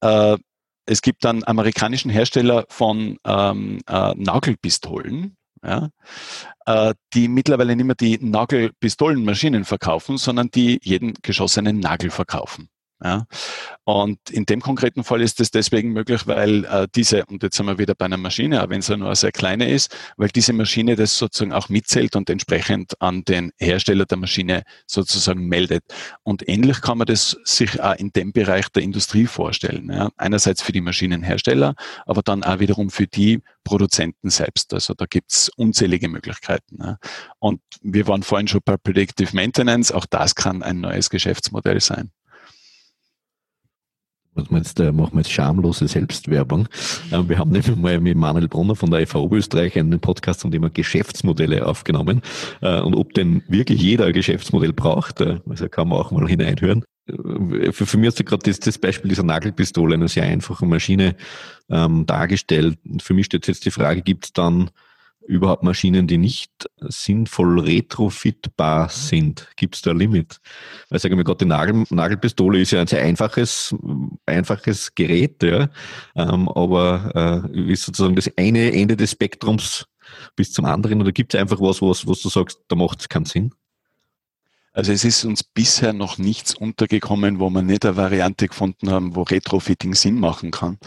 Äh, 0.00 0.36
es 0.86 1.02
gibt 1.02 1.24
einen 1.26 1.46
amerikanischen 1.46 2.10
Hersteller 2.10 2.64
von 2.68 3.18
ähm, 3.24 3.80
äh, 3.86 4.14
Nagelpistolen, 4.16 5.36
ja, 5.62 5.90
äh, 6.66 6.94
die 7.14 7.28
mittlerweile 7.28 7.76
nicht 7.76 7.84
mehr 7.84 7.94
die 7.94 8.18
Nagelpistolenmaschinen 8.18 9.64
verkaufen, 9.64 10.16
sondern 10.16 10.50
die 10.50 10.80
jeden 10.82 11.14
geschossenen 11.22 11.78
Nagel 11.78 12.10
verkaufen. 12.10 12.68
Ja. 13.02 13.24
Und 13.84 14.18
in 14.30 14.44
dem 14.44 14.60
konkreten 14.60 15.04
Fall 15.04 15.22
ist 15.22 15.40
es 15.40 15.50
deswegen 15.50 15.92
möglich, 15.92 16.26
weil 16.26 16.64
äh, 16.66 16.86
diese, 16.94 17.24
und 17.26 17.42
jetzt 17.42 17.56
sind 17.56 17.66
wir 17.66 17.78
wieder 17.78 17.94
bei 17.94 18.04
einer 18.04 18.18
Maschine, 18.18 18.62
auch 18.62 18.68
wenn 18.68 18.82
sie 18.82 18.96
nur 18.96 19.08
eine 19.08 19.16
sehr 19.16 19.32
kleine 19.32 19.70
ist, 19.70 19.96
weil 20.16 20.28
diese 20.28 20.52
Maschine 20.52 20.96
das 20.96 21.16
sozusagen 21.16 21.52
auch 21.52 21.68
mitzählt 21.70 22.14
und 22.14 22.28
entsprechend 22.28 23.00
an 23.00 23.24
den 23.24 23.52
Hersteller 23.58 24.04
der 24.04 24.18
Maschine 24.18 24.64
sozusagen 24.86 25.46
meldet. 25.46 25.82
Und 26.22 26.46
ähnlich 26.46 26.82
kann 26.82 26.98
man 26.98 27.06
das 27.06 27.36
sich 27.44 27.80
auch 27.80 27.96
in 27.96 28.10
dem 28.12 28.32
Bereich 28.32 28.68
der 28.68 28.82
Industrie 28.82 29.26
vorstellen. 29.26 29.90
Ja. 29.90 30.10
Einerseits 30.16 30.62
für 30.62 30.72
die 30.72 30.82
Maschinenhersteller, 30.82 31.74
aber 32.04 32.22
dann 32.22 32.44
auch 32.44 32.60
wiederum 32.60 32.90
für 32.90 33.06
die 33.06 33.40
Produzenten 33.64 34.28
selbst. 34.28 34.74
Also 34.74 34.94
da 34.94 35.06
gibt's 35.06 35.50
unzählige 35.56 36.08
Möglichkeiten. 36.08 36.76
Ja. 36.80 36.98
Und 37.38 37.60
wir 37.82 38.06
waren 38.06 38.22
vorhin 38.22 38.46
schon 38.46 38.60
bei 38.64 38.76
Predictive 38.76 39.34
Maintenance, 39.34 39.90
auch 39.90 40.06
das 40.06 40.34
kann 40.34 40.62
ein 40.62 40.80
neues 40.80 41.08
Geschäftsmodell 41.08 41.80
sein 41.80 42.10
was 44.34 44.50
meinst 44.50 44.78
du, 44.78 44.92
machen 44.92 45.14
wir 45.14 45.20
jetzt 45.20 45.32
schamlose 45.32 45.88
Selbstwerbung. 45.88 46.68
Ähm, 47.12 47.28
wir 47.28 47.38
haben 47.38 47.50
nämlich 47.50 47.74
mal 47.76 48.00
mit 48.00 48.16
Manuel 48.16 48.48
Brunner 48.48 48.76
von 48.76 48.90
der 48.90 49.06
FAO 49.06 49.28
Österreich 49.32 49.78
einen 49.78 50.00
Podcast 50.00 50.40
zum 50.40 50.50
Thema 50.50 50.70
Geschäftsmodelle 50.70 51.66
aufgenommen. 51.66 52.22
Äh, 52.60 52.80
und 52.80 52.94
ob 52.94 53.14
denn 53.14 53.42
wirklich 53.48 53.82
jeder 53.82 54.06
ein 54.06 54.12
Geschäftsmodell 54.12 54.72
braucht, 54.72 55.20
äh, 55.20 55.40
also 55.48 55.68
kann 55.68 55.88
man 55.88 55.98
auch 55.98 56.10
mal 56.10 56.26
hineinhören. 56.28 56.84
Äh, 57.08 57.72
für, 57.72 57.86
für 57.86 57.98
mich 57.98 58.08
hast 58.08 58.20
du 58.20 58.24
gerade 58.24 58.42
das, 58.44 58.60
das 58.60 58.78
Beispiel 58.78 59.08
dieser 59.08 59.24
Nagelpistole, 59.24 59.94
eine 59.94 60.08
sehr 60.08 60.24
einfache 60.24 60.66
Maschine 60.66 61.16
ähm, 61.68 62.06
dargestellt. 62.06 62.78
Für 63.00 63.14
mich 63.14 63.26
steht 63.26 63.48
jetzt 63.48 63.64
die 63.64 63.70
Frage, 63.70 64.02
gibt 64.02 64.26
es 64.26 64.32
dann 64.32 64.70
überhaupt 65.30 65.62
Maschinen, 65.62 66.06
die 66.06 66.18
nicht 66.18 66.50
sinnvoll 66.80 67.60
retrofitbar 67.60 68.88
sind? 68.88 69.48
Gibt 69.56 69.76
es 69.76 69.82
da 69.82 69.92
ein 69.92 69.98
Limit? 69.98 70.40
Weil 70.88 70.98
sagen 70.98 71.16
wir 71.16 71.24
gerade, 71.24 71.38
die 71.38 71.44
Nagel, 71.46 71.84
Nagelpistole 71.90 72.60
ist 72.60 72.72
ja 72.72 72.80
ein 72.80 72.86
sehr 72.86 73.02
einfaches, 73.02 73.74
einfaches 74.26 74.94
Gerät, 74.94 75.42
ja, 75.42 75.68
ähm, 76.16 76.48
aber 76.48 77.48
äh, 77.54 77.72
ist 77.72 77.84
sozusagen 77.84 78.16
das 78.16 78.30
eine 78.36 78.72
Ende 78.72 78.96
des 78.96 79.12
Spektrums 79.12 79.86
bis 80.34 80.52
zum 80.52 80.64
anderen 80.64 81.00
oder 81.00 81.12
gibt 81.12 81.32
es 81.32 81.40
einfach 81.40 81.60
was, 81.60 81.80
was, 81.80 82.06
was 82.06 82.20
du 82.20 82.28
sagst, 82.28 82.60
da 82.68 82.74
macht 82.74 83.00
es 83.00 83.08
keinen 83.08 83.26
Sinn? 83.26 83.54
Also 84.72 84.92
es 84.92 85.04
ist 85.04 85.24
uns 85.24 85.42
bisher 85.42 85.92
noch 85.92 86.18
nichts 86.18 86.54
untergekommen, 86.54 87.40
wo 87.40 87.50
wir 87.50 87.62
nicht 87.62 87.84
eine 87.84 87.96
Variante 87.96 88.46
gefunden 88.46 88.90
haben, 88.90 89.16
wo 89.16 89.22
Retrofitting 89.22 89.94
Sinn 89.94 90.20
machen 90.20 90.52
kann. 90.52 90.78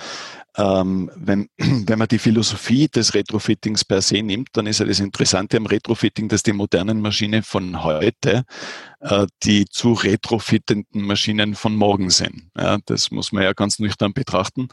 Ähm, 0.55 1.09
wenn, 1.15 1.49
wenn 1.57 1.99
man 1.99 2.07
die 2.07 2.19
Philosophie 2.19 2.87
des 2.87 3.13
Retrofittings 3.13 3.83
per 3.83 4.01
se 4.01 4.21
nimmt, 4.21 4.49
dann 4.53 4.67
ist 4.67 4.79
ja 4.79 4.85
das 4.85 4.99
Interessante 4.99 5.57
am 5.57 5.65
Retrofitting, 5.65 6.29
dass 6.29 6.43
die 6.43 6.53
modernen 6.53 7.01
Maschinen 7.01 7.43
von 7.43 7.83
heute 7.83 8.43
äh, 9.01 9.25
die 9.43 9.65
zu 9.65 9.93
retrofittenden 9.93 11.01
Maschinen 11.01 11.55
von 11.55 11.75
morgen 11.75 12.09
sind. 12.09 12.51
Ja, 12.55 12.77
das 12.85 13.11
muss 13.11 13.31
man 13.31 13.43
ja 13.43 13.53
ganz 13.53 13.79
nüchtern 13.79 14.13
betrachten. 14.13 14.69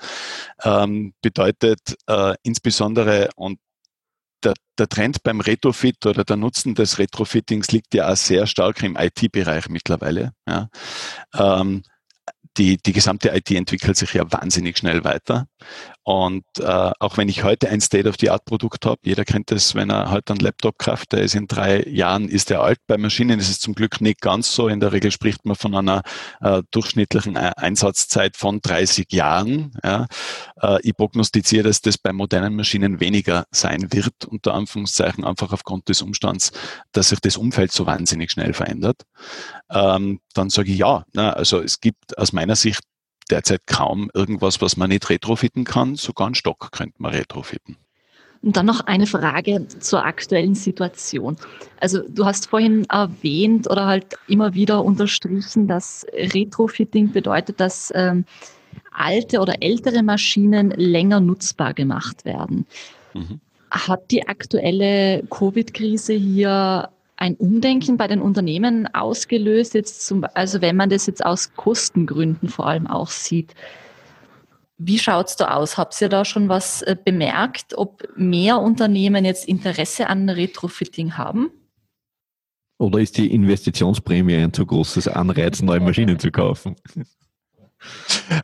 Ähm, 0.63 1.15
bedeutet 1.23 1.97
äh, 2.07 2.35
insbesondere, 2.43 3.31
und 3.37 3.59
der, 4.45 4.55
der 4.79 4.89
Trend 4.89 5.23
beim 5.23 5.41
Retrofit 5.41 6.05
oder 6.07 6.25
der 6.25 6.37
Nutzen 6.37 6.75
des 6.75 6.99
Retrofittings 6.99 7.71
liegt 7.73 7.95
ja 7.95 8.11
auch 8.13 8.17
sehr 8.17 8.47
stark 8.47 8.83
im 8.83 8.97
IT-Bereich 8.97 9.69
mittlerweile. 9.69 10.33
Ja. 10.49 10.69
Ähm, 11.35 11.83
die, 12.57 12.79
die 12.79 12.93
gesamte 12.93 13.31
IT 13.31 13.51
entwickelt 13.51 13.97
sich 13.97 14.15
ja 14.15 14.31
wahnsinnig 14.31 14.79
schnell 14.79 15.05
weiter. 15.05 15.47
Und 16.03 16.45
äh, 16.59 16.91
auch 16.99 17.19
wenn 17.19 17.29
ich 17.29 17.45
heute 17.45 17.69
ein 17.69 17.81
State-of-the-Art-Produkt 17.81 18.87
habe, 18.87 19.01
jeder 19.05 19.25
kennt 19.25 19.51
das, 19.51 19.75
wenn 19.75 19.91
er 19.91 20.11
heute 20.11 20.33
einen 20.33 20.41
Laptop 20.41 20.79
kauft, 20.79 21.13
der 21.13 21.21
ist 21.23 21.35
in 21.35 21.47
drei 21.47 21.83
Jahren, 21.85 22.29
ist 22.29 22.51
er 22.51 22.63
alt. 22.63 22.79
Bei 22.87 22.97
Maschinen 22.97 23.39
ist 23.39 23.51
es 23.51 23.61
zum 23.61 23.75
Glück 23.75 24.01
nicht 24.01 24.21
ganz 24.21 24.55
so. 24.55 24.69
In 24.69 24.81
der 24.81 24.93
Regel 24.93 25.11
spricht 25.11 25.45
man 25.45 25.57
von 25.57 25.75
einer 25.75 26.03
äh, 26.41 26.63
durchschnittlichen 26.71 27.37
Einsatzzeit 27.37 28.37
von 28.37 28.61
30 28.61 29.13
Jahren. 29.13 29.73
Ja. 29.85 30.07
Äh, 30.61 30.79
ich 30.83 30.97
prognostiziere, 30.97 31.65
dass 31.65 31.83
das 31.83 31.99
bei 31.99 32.13
modernen 32.13 32.57
Maschinen 32.57 33.01
weniger 33.01 33.45
sein 33.51 33.93
wird, 33.93 34.25
unter 34.27 34.55
Anführungszeichen, 34.55 35.25
einfach 35.25 35.53
aufgrund 35.53 35.89
des 35.89 36.01
Umstands, 36.01 36.53
dass 36.93 37.11
sich 37.11 37.21
das 37.21 37.37
Umfeld 37.37 37.73
so 37.73 37.85
wahnsinnig 37.87 38.31
schnell 38.31 38.55
verändert. 38.55 39.03
Ähm, 39.71 40.21
dann 40.35 40.49
sage 40.49 40.73
ich 40.73 40.79
ja, 40.79 41.05
na, 41.13 41.33
also 41.33 41.61
es 41.61 41.81
gibt 41.81 42.17
aus 42.17 42.33
meiner 42.33 42.57
Sicht 42.57 42.83
derzeit 43.31 43.67
kaum 43.67 44.11
irgendwas, 44.15 44.61
was 44.61 44.77
man 44.77 44.91
nicht 44.91 45.09
retrofitten 45.09 45.65
kann. 45.65 45.97
Sogar 45.97 46.27
einen 46.27 46.35
Stock 46.35 46.73
könnte 46.73 46.97
man 46.99 47.13
retrofitten. 47.13 47.77
Und 48.43 48.57
dann 48.57 48.67
noch 48.67 48.81
eine 48.81 49.07
Frage 49.07 49.69
zur 49.69 50.05
aktuellen 50.05 50.55
Situation. 50.55 51.37
Also 51.79 52.01
du 52.09 52.25
hast 52.25 52.49
vorhin 52.49 52.87
erwähnt 52.89 53.69
oder 53.69 53.87
halt 53.87 54.17
immer 54.29 54.55
wieder 54.55 54.83
unterstrichen, 54.83 55.69
dass 55.69 56.07
Retrofitting 56.15 57.13
bedeutet, 57.13 57.61
dass 57.61 57.93
ähm, 57.95 58.25
alte 58.93 59.41
oder 59.41 59.63
ältere 59.63 60.03
Maschinen 60.03 60.71
länger 60.71 61.21
nutzbar 61.21 61.75
gemacht 61.75 62.25
werden. 62.25 62.67
Mhm. 63.13 63.41
Hat 63.71 64.11
die 64.11 64.27
aktuelle 64.27 65.23
Covid-Krise 65.29 66.15
hier 66.15 66.89
ein 67.21 67.37
Umdenken 67.37 67.99
bei 67.99 68.09
den 68.09 68.23
Unternehmen 68.23 68.93
ausgelöst, 68.95 69.75
jetzt 69.75 70.07
zum, 70.07 70.25
also 70.35 70.63
wenn 70.63 70.75
man 70.75 70.89
das 70.89 71.07
jetzt 71.07 71.25
aus 71.25 71.55
Kostengründen 71.55 72.49
vor 72.49 72.67
allem 72.67 72.87
auch 72.87 73.11
sieht. 73.11 73.55
Wie 74.79 74.99
schaut 74.99 75.29
es 75.29 75.37
da 75.37 75.55
aus? 75.55 75.77
Habt 75.77 76.01
ihr 76.01 76.09
da 76.09 76.25
schon 76.25 76.49
was 76.49 76.81
äh, 76.81 76.97
bemerkt, 77.03 77.77
ob 77.77 78.09
mehr 78.17 78.59
Unternehmen 78.59 79.27
jetzt 79.27 79.47
Interesse 79.47 80.09
an 80.09 80.31
Retrofitting 80.31 81.19
haben? 81.19 81.51
Oder 82.79 83.01
ist 83.01 83.19
die 83.19 83.31
Investitionsprämie 83.35 84.37
ein 84.37 84.55
zu 84.55 84.65
großes 84.65 85.07
Anreiz, 85.07 85.61
neue 85.61 85.81
Maschinen 85.81 86.19
zu 86.19 86.31
kaufen? 86.31 86.77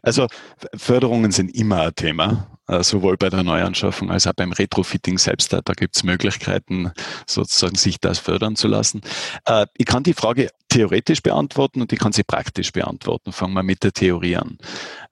Also 0.03 0.27
Förderungen 0.75 1.31
sind 1.31 1.55
immer 1.55 1.81
ein 1.81 1.95
Thema, 1.95 2.56
sowohl 2.83 3.17
bei 3.17 3.29
der 3.29 3.43
Neuanschaffung 3.43 4.11
als 4.11 4.27
auch 4.27 4.33
beim 4.33 4.53
Retrofitting 4.53 5.19
selbst. 5.19 5.53
Da 5.53 5.61
gibt 5.61 5.97
es 5.97 6.03
Möglichkeiten, 6.03 6.93
sozusagen 7.27 7.77
sich 7.77 8.01
das 8.01 8.19
fördern 8.19 8.57
zu 8.57 8.69
lassen. 8.69 9.03
Äh, 9.45 9.67
ich 9.77 9.87
kann 9.87 10.03
die 10.03 10.15
Frage 10.15 10.51
theoretisch 10.69 11.23
beantworten 11.23 11.81
und 11.81 11.93
ich 11.93 11.99
kann 11.99 12.13
sie 12.13 12.25
praktisch 12.25 12.73
beantworten. 12.73 13.33
Fangen 13.33 13.55
wir 13.55 13.63
mit 13.63 13.83
der 13.83 13.93
Theorie 13.93 14.37
an. 14.37 14.59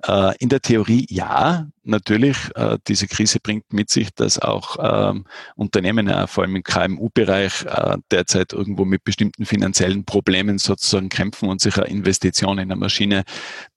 Äh, 0.07 0.37
in 0.39 0.49
der 0.49 0.61
Theorie 0.61 1.07
ja, 1.09 1.67
natürlich, 1.85 2.37
äh, 2.55 2.79
diese 2.89 3.07
Krise 3.07 3.41
bringt 3.41 3.73
mit 3.73 3.91
sich, 3.91 4.13
dass 4.15 4.39
auch 4.39 4.77
ähm, 4.81 5.25
Unternehmen, 5.57 6.11
vor 6.29 6.45
allem 6.45 6.57
im 6.57 6.63
KMU-Bereich, 6.63 7.65
äh, 7.67 7.97
derzeit 8.11 8.53
irgendwo 8.53 8.85
mit 8.85 9.05
bestimmten 9.05 9.47
finanziellen 9.47 10.05
Problemen 10.05 10.59
sozusagen 10.59 11.09
kämpfen 11.09 11.49
und 11.49 11.61
sich 11.61 11.77
eine 11.77 11.87
Investition 11.87 12.59
in 12.59 12.71
eine 12.71 12.77
Maschine 12.77 13.25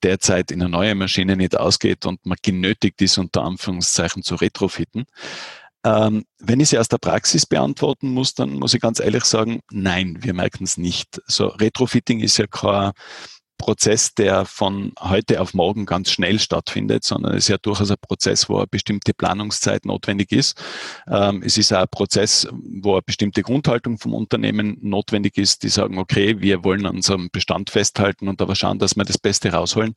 derzeit 0.04 0.52
in 0.52 0.62
eine 0.62 0.70
neue 0.70 0.96
Maschine 0.96 1.36
nicht 1.36 1.58
ausgeht 1.58 2.06
und 2.06 2.26
man 2.26 2.38
genötigt 2.42 3.02
ist, 3.02 3.18
unter 3.18 3.44
Anführungszeichen 3.44 4.24
zu 4.24 4.36
retrofitten. 4.36 5.06
Ähm, 5.84 6.26
wenn 6.40 6.60
ich 6.60 6.70
sie 6.70 6.78
aus 6.80 6.88
der 6.88 6.98
Praxis 6.98 7.46
beantworten 7.46 8.10
muss, 8.10 8.34
dann 8.34 8.54
muss 8.54 8.74
ich 8.74 8.82
ganz 8.82 9.00
ehrlich 9.00 9.26
sagen, 9.26 9.62
nein, 9.72 10.18
wir 10.22 10.34
merken 10.34 10.64
es 10.64 10.78
nicht. 10.78 11.22
So 11.28 11.48
Retrofitting 11.48 12.20
ist 12.20 12.38
ja 12.38 12.48
kein 12.48 12.92
Prozess, 13.58 14.14
der 14.14 14.46
von 14.46 14.94
heute 15.00 15.42
auf 15.42 15.54
morgen 15.54 15.86
ganz 15.86 16.12
schnell 16.12 16.40
stattfindet, 16.40 17.04
sondern 17.04 17.34
es 17.34 17.46
ist 17.46 17.50
ja 17.50 17.58
durchaus 17.58 17.92
ein 17.92 17.98
Prozess, 18.02 18.50
wo 18.50 18.58
eine 18.58 18.68
bestimmte 18.68 19.14
Planungszeit 19.14 19.86
notwendig 19.86 20.32
ist. 20.32 20.62
Ähm, 21.08 21.42
es 21.44 21.58
ist 21.58 21.74
auch 21.74 21.82
ein 21.82 21.88
Prozess, 21.90 22.48
wo 22.52 22.94
eine 22.94 23.02
bestimmte 23.02 23.42
Grundhaltung 23.42 23.98
vom 23.98 24.14
Unternehmen 24.14 24.78
notwendig 24.82 25.38
ist, 25.38 25.64
die 25.64 25.70
sagen, 25.70 25.98
okay, 25.98 26.40
wir 26.40 26.64
wollen 26.64 26.86
an 26.86 26.98
unserem 26.98 27.30
Bestand 27.32 27.70
festhalten 27.70 28.28
und 28.28 28.42
aber 28.42 28.56
schauen, 28.56 28.80
dass 28.80 28.96
wir 28.96 29.06
das 29.06 29.18
Beste 29.18 29.52
rausholen. 29.52 29.94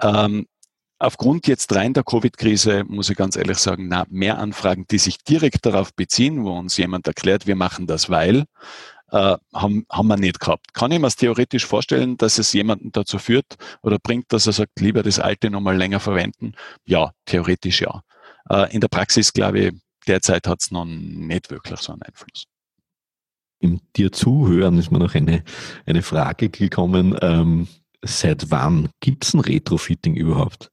Ähm, 0.00 0.46
Aufgrund 0.98 1.46
jetzt 1.46 1.74
rein 1.74 1.92
der 1.92 2.04
Covid-Krise 2.04 2.84
muss 2.84 3.10
ich 3.10 3.16
ganz 3.16 3.36
ehrlich 3.36 3.58
sagen, 3.58 3.88
na, 3.88 4.06
mehr 4.08 4.38
Anfragen, 4.38 4.86
die 4.90 4.98
sich 4.98 5.18
direkt 5.18 5.66
darauf 5.66 5.92
beziehen, 5.94 6.44
wo 6.44 6.56
uns 6.56 6.78
jemand 6.78 7.06
erklärt, 7.06 7.46
wir 7.46 7.56
machen 7.56 7.86
das, 7.86 8.08
weil, 8.08 8.44
äh, 9.10 9.36
haben, 9.54 9.84
haben 9.90 10.08
wir 10.08 10.16
nicht 10.16 10.40
gehabt. 10.40 10.72
Kann 10.72 10.92
ich 10.92 10.98
mir 10.98 11.10
theoretisch 11.10 11.66
vorstellen, 11.66 12.16
dass 12.16 12.38
es 12.38 12.52
jemanden 12.54 12.92
dazu 12.92 13.18
führt 13.18 13.56
oder 13.82 13.98
bringt, 13.98 14.32
dass 14.32 14.46
er 14.46 14.54
sagt, 14.54 14.80
lieber 14.80 15.02
das 15.02 15.18
alte 15.18 15.50
nochmal 15.50 15.76
länger 15.76 16.00
verwenden? 16.00 16.54
Ja, 16.86 17.12
theoretisch 17.26 17.82
ja. 17.82 18.02
Äh, 18.48 18.74
in 18.74 18.80
der 18.80 18.88
Praxis, 18.88 19.32
glaube 19.32 19.58
ich, 19.60 19.74
derzeit 20.06 20.46
hat 20.48 20.62
es 20.62 20.70
noch 20.70 20.86
nicht 20.86 21.50
wirklich 21.50 21.80
so 21.80 21.92
einen 21.92 22.02
Einfluss. 22.02 22.44
Im 23.58 23.80
dir 23.96 24.12
zuhören 24.12 24.78
ist 24.78 24.90
mir 24.90 24.98
noch 24.98 25.14
eine, 25.14 25.42
eine 25.86 26.02
Frage 26.02 26.48
gekommen. 26.48 27.16
Ähm, 27.20 27.68
seit 28.02 28.50
wann 28.50 28.88
gibt 29.00 29.24
es 29.24 29.34
ein 29.34 29.40
Retrofitting 29.40 30.14
überhaupt? 30.14 30.70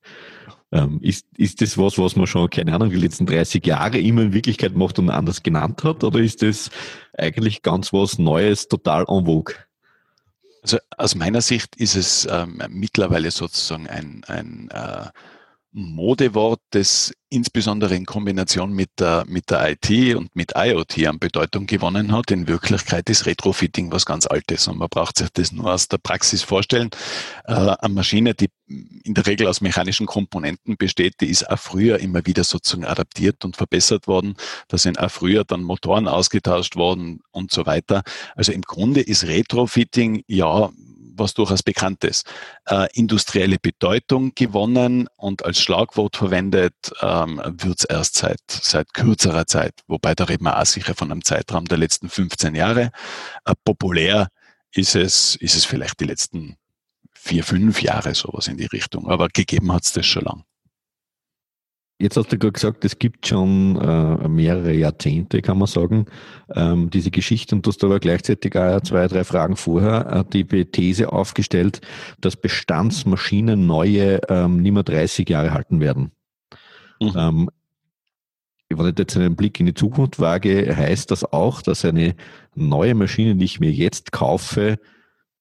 Ähm, 0.72 1.00
ist, 1.02 1.28
ist 1.38 1.62
das 1.62 1.78
was, 1.78 2.00
was 2.00 2.16
man 2.16 2.26
schon, 2.26 2.50
keine 2.50 2.74
Ahnung, 2.74 2.90
die 2.90 2.96
letzten 2.96 3.28
30 3.28 3.66
Jahre 3.66 4.00
immer 4.00 4.24
in 4.24 4.34
Wirklichkeit 4.34 4.76
macht 4.76 4.98
und 4.98 5.12
anders 5.12 5.44
genannt 5.44 5.84
hat? 5.84 6.04
Oder 6.04 6.20
ist 6.20 6.42
das 6.42 6.72
eigentlich 7.16 7.62
ganz 7.62 7.94
was 7.94 8.18
Neues, 8.18 8.68
total 8.68 9.06
en 9.08 9.26
vogue? 9.26 9.54
Also 10.64 10.78
aus 10.98 11.14
meiner 11.14 11.42
Sicht 11.42 11.76
ist 11.76 11.96
es 11.96 12.28
ähm, 12.32 12.62
mittlerweile 12.70 13.30
sozusagen 13.30 13.88
ein, 13.88 14.24
ein 14.28 14.70
äh, 14.72 15.10
Modewort, 15.74 16.60
das 16.70 17.12
insbesondere 17.30 17.96
in 17.96 18.06
Kombination 18.06 18.74
mit 18.74 18.92
der, 19.00 19.26
mit 19.28 19.50
der 19.50 19.72
IT 19.72 20.16
und 20.16 20.36
mit 20.36 20.54
IoT 20.56 21.08
an 21.08 21.18
Bedeutung 21.18 21.66
gewonnen 21.66 22.12
hat. 22.12 22.30
In 22.30 22.48
Wirklichkeit 22.48 23.10
ist 23.10 23.26
Retrofitting 23.26 23.92
was 23.92 24.06
ganz 24.06 24.28
Altes 24.28 24.68
und 24.68 24.78
man 24.78 24.88
braucht 24.88 25.18
sich 25.18 25.30
das 25.34 25.52
nur 25.52 25.74
aus 25.74 25.88
der 25.88 25.98
Praxis 25.98 26.44
vorstellen. 26.44 26.92
Äh, 27.46 27.54
eine 27.54 27.94
Maschine, 27.94 28.36
die 28.36 28.50
in 28.68 29.16
der 29.16 29.26
Regel 29.26 29.48
aus 29.48 29.62
mechanischen 29.62 30.06
Komponenten 30.06 30.78
besteht, 30.78 31.16
die 31.22 31.30
ist 31.30 31.50
auch 31.50 31.58
früher 31.58 32.00
immer 32.00 32.26
wieder 32.28 32.44
sozusagen 32.44 32.86
adaptiert 32.86 33.44
und 33.44 33.58
verbessert 33.58 34.08
worden. 34.08 34.36
Da 34.68 34.78
sind 34.78 35.00
auch 35.00 35.12
früher 35.12 35.44
dann 35.44 35.64
Motoren 35.64 36.08
ausgetauscht 36.08 36.76
worden 36.76 37.22
und 37.32 37.52
so 37.52 37.66
weiter. 37.66 38.04
Also 38.36 38.52
im 38.52 38.62
Grunde 38.62 39.02
ist 39.02 39.26
Retrofitting 39.26 40.24
ja 40.28 40.72
was 41.15 41.34
durchaus 41.34 41.63
bekannt 41.63 42.04
ist, 42.04 42.26
äh, 42.65 42.88
industrielle 42.93 43.58
Bedeutung 43.60 44.34
gewonnen 44.36 45.08
und 45.17 45.45
als 45.45 45.60
Schlagwort 45.60 46.17
verwendet 46.17 46.76
ähm, 47.02 47.41
wird 47.45 47.80
es 47.80 47.86
erst 47.86 48.15
seit, 48.15 48.41
seit 48.47 48.93
kürzerer 48.93 49.45
Zeit, 49.45 49.82
wobei 49.88 50.15
da 50.15 50.26
reden 50.26 50.45
wir 50.45 50.60
auch 50.60 50.65
sicher 50.65 50.95
von 50.95 51.12
einem 51.12 51.23
Zeitraum 51.23 51.65
der 51.65 51.78
letzten 51.78 52.10
15 52.10 52.56
Jahre. 52.56 52.91
Äh, 53.45 53.54
populär 53.63 54.28
ist 54.71 54.95
es, 54.95 55.36
ist 55.36 55.56
es 55.56 55.65
vielleicht 55.65 55.99
die 55.99 56.06
letzten 56.06 56.58
vier, 57.13 57.43
fünf 57.43 57.82
Jahre 57.82 58.15
sowas 58.15 58.47
in 58.47 58.58
die 58.58 58.65
Richtung, 58.65 59.08
aber 59.08 59.30
gegeben 59.30 59.71
hat 59.71 59.86
es 59.86 59.93
das 59.93 60.06
schon 60.06 60.26
lang. 60.26 60.43
Jetzt 62.04 62.18
hast 62.18 62.34
du 62.34 62.38
gerade 62.38 62.52
gesagt, 62.52 62.84
es 62.84 63.00
gibt 63.00 63.28
schon 63.28 63.78
äh, 63.78 64.28
mehrere 64.28 64.74
Jahrzehnte, 64.74 65.42
kann 65.42 65.58
man 65.58 65.68
sagen, 65.68 66.08
ähm, 66.54 66.89
diese 66.89 67.12
Geschichte. 67.12 67.56
Und 67.56 67.66
du 67.66 67.72
hast 67.72 67.82
aber 67.82 68.02
gleichzeitig 68.02 68.58
auch 68.58 68.82
zwei, 68.82 69.08
drei 69.08 69.24
Fragen 69.24 69.56
vorher 69.56 70.26
äh, 70.30 70.44
die 70.44 70.66
These 70.66 71.13
aufgestellt, 71.13 71.80
dass 72.20 72.36
Bestandsmaschinen 72.36 73.66
neue 73.66 74.20
ähm, 74.28 74.62
nicht 74.62 74.74
mehr 74.74 74.84
30 74.84 75.30
Jahre 75.30 75.54
halten 75.54 75.80
werden. 75.80 76.12
Mhm. 77.00 77.13
Ähm, 77.16 77.50
wenn 78.68 78.86
ich 78.89 79.00
jetzt 79.00 79.16
einen 79.16 79.38
Blick 79.38 79.62
in 79.62 79.68
die 79.68 79.74
Zukunft 79.74 80.20
wage, 80.20 80.76
heißt 80.76 81.10
das 81.10 81.24
auch, 81.24 81.62
dass 81.62 81.86
eine 81.86 82.16
neue 82.54 82.96
Maschine, 82.96 83.38
die 83.38 83.46
ich 83.46 83.62
mir 83.62 83.72
jetzt 83.72 84.12
kaufe, 84.12 84.78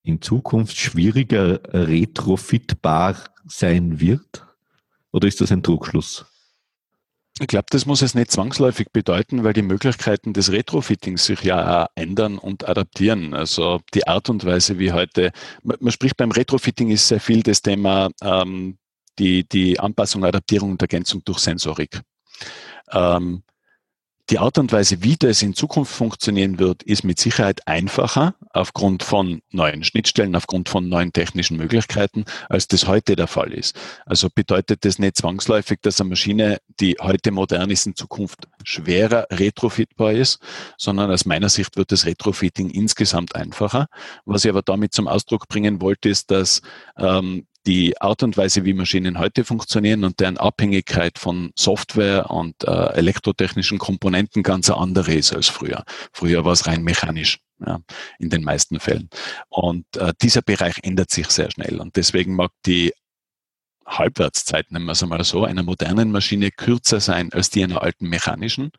in 0.05 0.23
Zukunft 0.23 0.77
schwieriger 0.77 1.59
retrofitbar 1.73 3.17
sein 3.49 3.99
wird? 3.99 4.47
Oder 5.11 5.27
ist 5.27 5.41
das 5.41 5.51
ein 5.51 5.65
Trugschluss? 5.65 6.32
Ich 7.41 7.47
glaube, 7.47 7.67
das 7.71 7.87
muss 7.87 8.03
es 8.03 8.15
nicht 8.15 8.31
zwangsläufig 8.31 8.89
bedeuten, 8.93 9.43
weil 9.43 9.55
die 9.55 9.63
Möglichkeiten 9.63 10.35
des 10.35 10.53
Retrofittings 10.53 11.25
sich 11.25 11.43
ja 11.43 11.85
auch 11.85 11.89
ändern 11.95 12.37
und 12.37 12.69
adaptieren. 12.69 13.33
Also 13.33 13.81
die 13.95 14.07
Art 14.07 14.29
und 14.29 14.45
Weise, 14.45 14.79
wie 14.79 14.93
heute, 14.93 15.33
man 15.63 15.93
spricht 15.93 16.19
beim 16.19 16.31
Retrofitting 16.31 16.91
ist 16.91 17.09
sehr 17.09 17.21
viel 17.21 17.43
das 17.43 17.63
Thema 17.63 18.11
ähm, 18.23 18.77
die, 19.19 19.49
die 19.49 19.81
Anpassung, 19.81 20.25
Adaptierung 20.25 20.73
und 20.73 20.83
Ergänzung 20.83 21.23
durch 21.25 21.39
Sensorik. 21.39 22.03
Ähm, 22.91 23.43
die 24.33 24.39
Art 24.39 24.57
und 24.57 24.73
Weise, 24.73 25.03
wie 25.03 25.17
das 25.17 25.43
in 25.43 25.53
Zukunft 25.53 25.93
funktionieren 25.93 26.59
wird, 26.59 26.83
ist 26.85 27.05
mit 27.05 27.19
Sicherheit 27.19 27.69
einfacher 27.69 28.35
aufgrund 28.55 29.03
von 29.03 29.43
neuen 29.51 29.85
Schnittstellen, 29.85 30.35
aufgrund 30.35 30.71
von 30.71 30.89
neuen 30.89 31.13
technischen 31.13 31.59
Möglichkeiten, 31.59 32.25
als 32.49 32.67
das 32.67 32.87
heute 32.87 33.15
der 33.15 33.27
Fall 33.27 33.53
ist. 33.53 33.79
Also 34.07 34.31
bedeutet 34.35 34.87
das 34.87 34.99
nicht 34.99 35.19
zwangsläufig, 35.19 35.81
dass 35.83 36.01
eine 36.01 36.09
Maschine, 36.09 36.63
die 36.81 36.97
heute 36.99 37.31
modern 37.31 37.69
ist, 37.71 37.87
in 37.87 37.95
Zukunft 37.95 38.49
schwerer 38.65 39.27
retrofitbar 39.31 40.13
ist, 40.13 40.39
sondern 40.79 41.11
aus 41.11 41.27
meiner 41.27 41.51
Sicht 41.51 41.77
wird 41.77 41.93
das 41.93 42.07
Retrofitting 42.07 42.71
insgesamt 42.71 43.37
einfacher. 43.37 43.89
Was 44.25 44.47
ich 44.47 44.51
aber 44.51 44.63
damit 44.63 44.95
zum 44.95 45.09
Ausdruck 45.09 45.47
bringen 45.47 45.83
wollte, 45.83 46.09
ist, 46.09 46.31
dass 46.31 46.63
ähm, 46.97 47.47
die 47.67 48.01
Art 48.01 48.23
und 48.23 48.37
Weise, 48.37 48.65
wie 48.65 48.75
Maschinen 48.75 49.19
heute 49.19 49.45
funktionieren 49.45 50.05
und 50.05 50.21
deren 50.21 50.39
Abhängigkeit 50.39 51.19
von 51.19 51.53
Software 51.57 52.31
und 52.31 52.65
äh, 52.65 52.71
elektrotechnischen 52.95 53.79
Komponenten 53.79 54.43
ganz 54.43 54.71
andere 54.71 55.15
ist 55.15 55.35
als 55.35 55.49
früher. 55.49 55.85
Früher 56.13 56.45
war 56.45 56.53
es 56.53 56.67
rein 56.67 56.83
mechanisch. 56.83 57.39
Ja, 57.65 57.79
in 58.19 58.29
den 58.29 58.43
meisten 58.43 58.81
Fällen. 58.81 59.09
Und 59.49 59.87
äh, 59.97 60.13
dieser 60.21 60.43
Bereich 60.43 60.81
ändert 60.83 61.13
sich 61.13 61.29
sehr 61.29 61.49
schnell. 61.49 61.81
Und 61.81 61.95
deswegen 61.95 62.35
mag 62.35 62.51
die 62.67 62.93
Halbwertszeit, 63.87 64.71
nennen 64.71 64.87
wir 64.87 64.93
es 64.93 65.03
einmal 65.03 65.23
so, 65.25 65.45
einer 65.45 65.63
modernen 65.63 66.11
Maschine 66.11 66.51
kürzer 66.51 67.01
sein 67.01 67.33
als 67.33 67.51
die 67.51 67.63
einer 67.63 67.83
alten 67.83 68.09
mechanischen. 68.09 68.73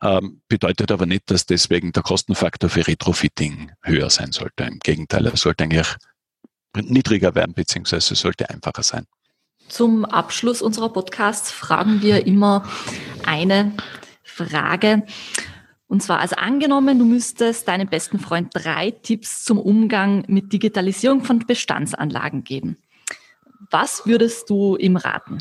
Ähm, 0.00 0.40
bedeutet 0.48 0.92
aber 0.92 1.06
nicht, 1.06 1.30
dass 1.30 1.46
deswegen 1.46 1.92
der 1.92 2.02
Kostenfaktor 2.02 2.70
für 2.70 2.86
Retrofitting 2.86 3.72
höher 3.82 4.10
sein 4.10 4.32
sollte. 4.32 4.64
Im 4.64 4.78
Gegenteil, 4.78 5.26
er 5.26 5.36
sollte 5.36 5.64
eigentlich 5.64 5.88
niedriger 6.74 7.34
werden, 7.34 7.54
beziehungsweise 7.54 8.14
sollte 8.14 8.48
einfacher 8.48 8.82
sein. 8.82 9.06
Zum 9.68 10.04
Abschluss 10.04 10.62
unserer 10.62 10.92
Podcasts 10.92 11.50
fragen 11.50 12.02
wir 12.02 12.26
immer 12.26 12.64
eine 13.24 13.72
Frage. 14.22 15.04
Und 15.86 16.02
zwar, 16.02 16.20
also 16.20 16.36
angenommen, 16.36 16.98
du 16.98 17.04
müsstest 17.04 17.68
deinem 17.68 17.88
besten 17.88 18.18
Freund 18.18 18.50
drei 18.54 18.90
Tipps 18.90 19.44
zum 19.44 19.58
Umgang 19.58 20.24
mit 20.26 20.52
Digitalisierung 20.52 21.22
von 21.22 21.38
Bestandsanlagen 21.40 22.44
geben. 22.44 22.78
Was 23.70 24.06
würdest 24.06 24.48
du 24.50 24.76
ihm 24.76 24.96
raten? 24.96 25.38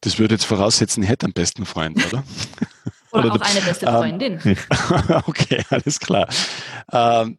Das 0.00 0.18
würde 0.18 0.34
jetzt 0.34 0.44
voraussetzen, 0.44 1.02
ich 1.02 1.08
hätte 1.08 1.26
einen 1.26 1.32
besten 1.32 1.66
Freund, 1.66 2.04
oder? 2.06 2.24
oder, 3.10 3.34
oder, 3.34 3.42
auch 3.42 3.50
eine 3.50 3.60
beste 3.60 3.86
ähm, 3.86 3.92
Freundin. 3.92 4.40
okay, 5.26 5.64
alles 5.70 5.98
klar. 5.98 6.28
Ähm, 6.92 7.38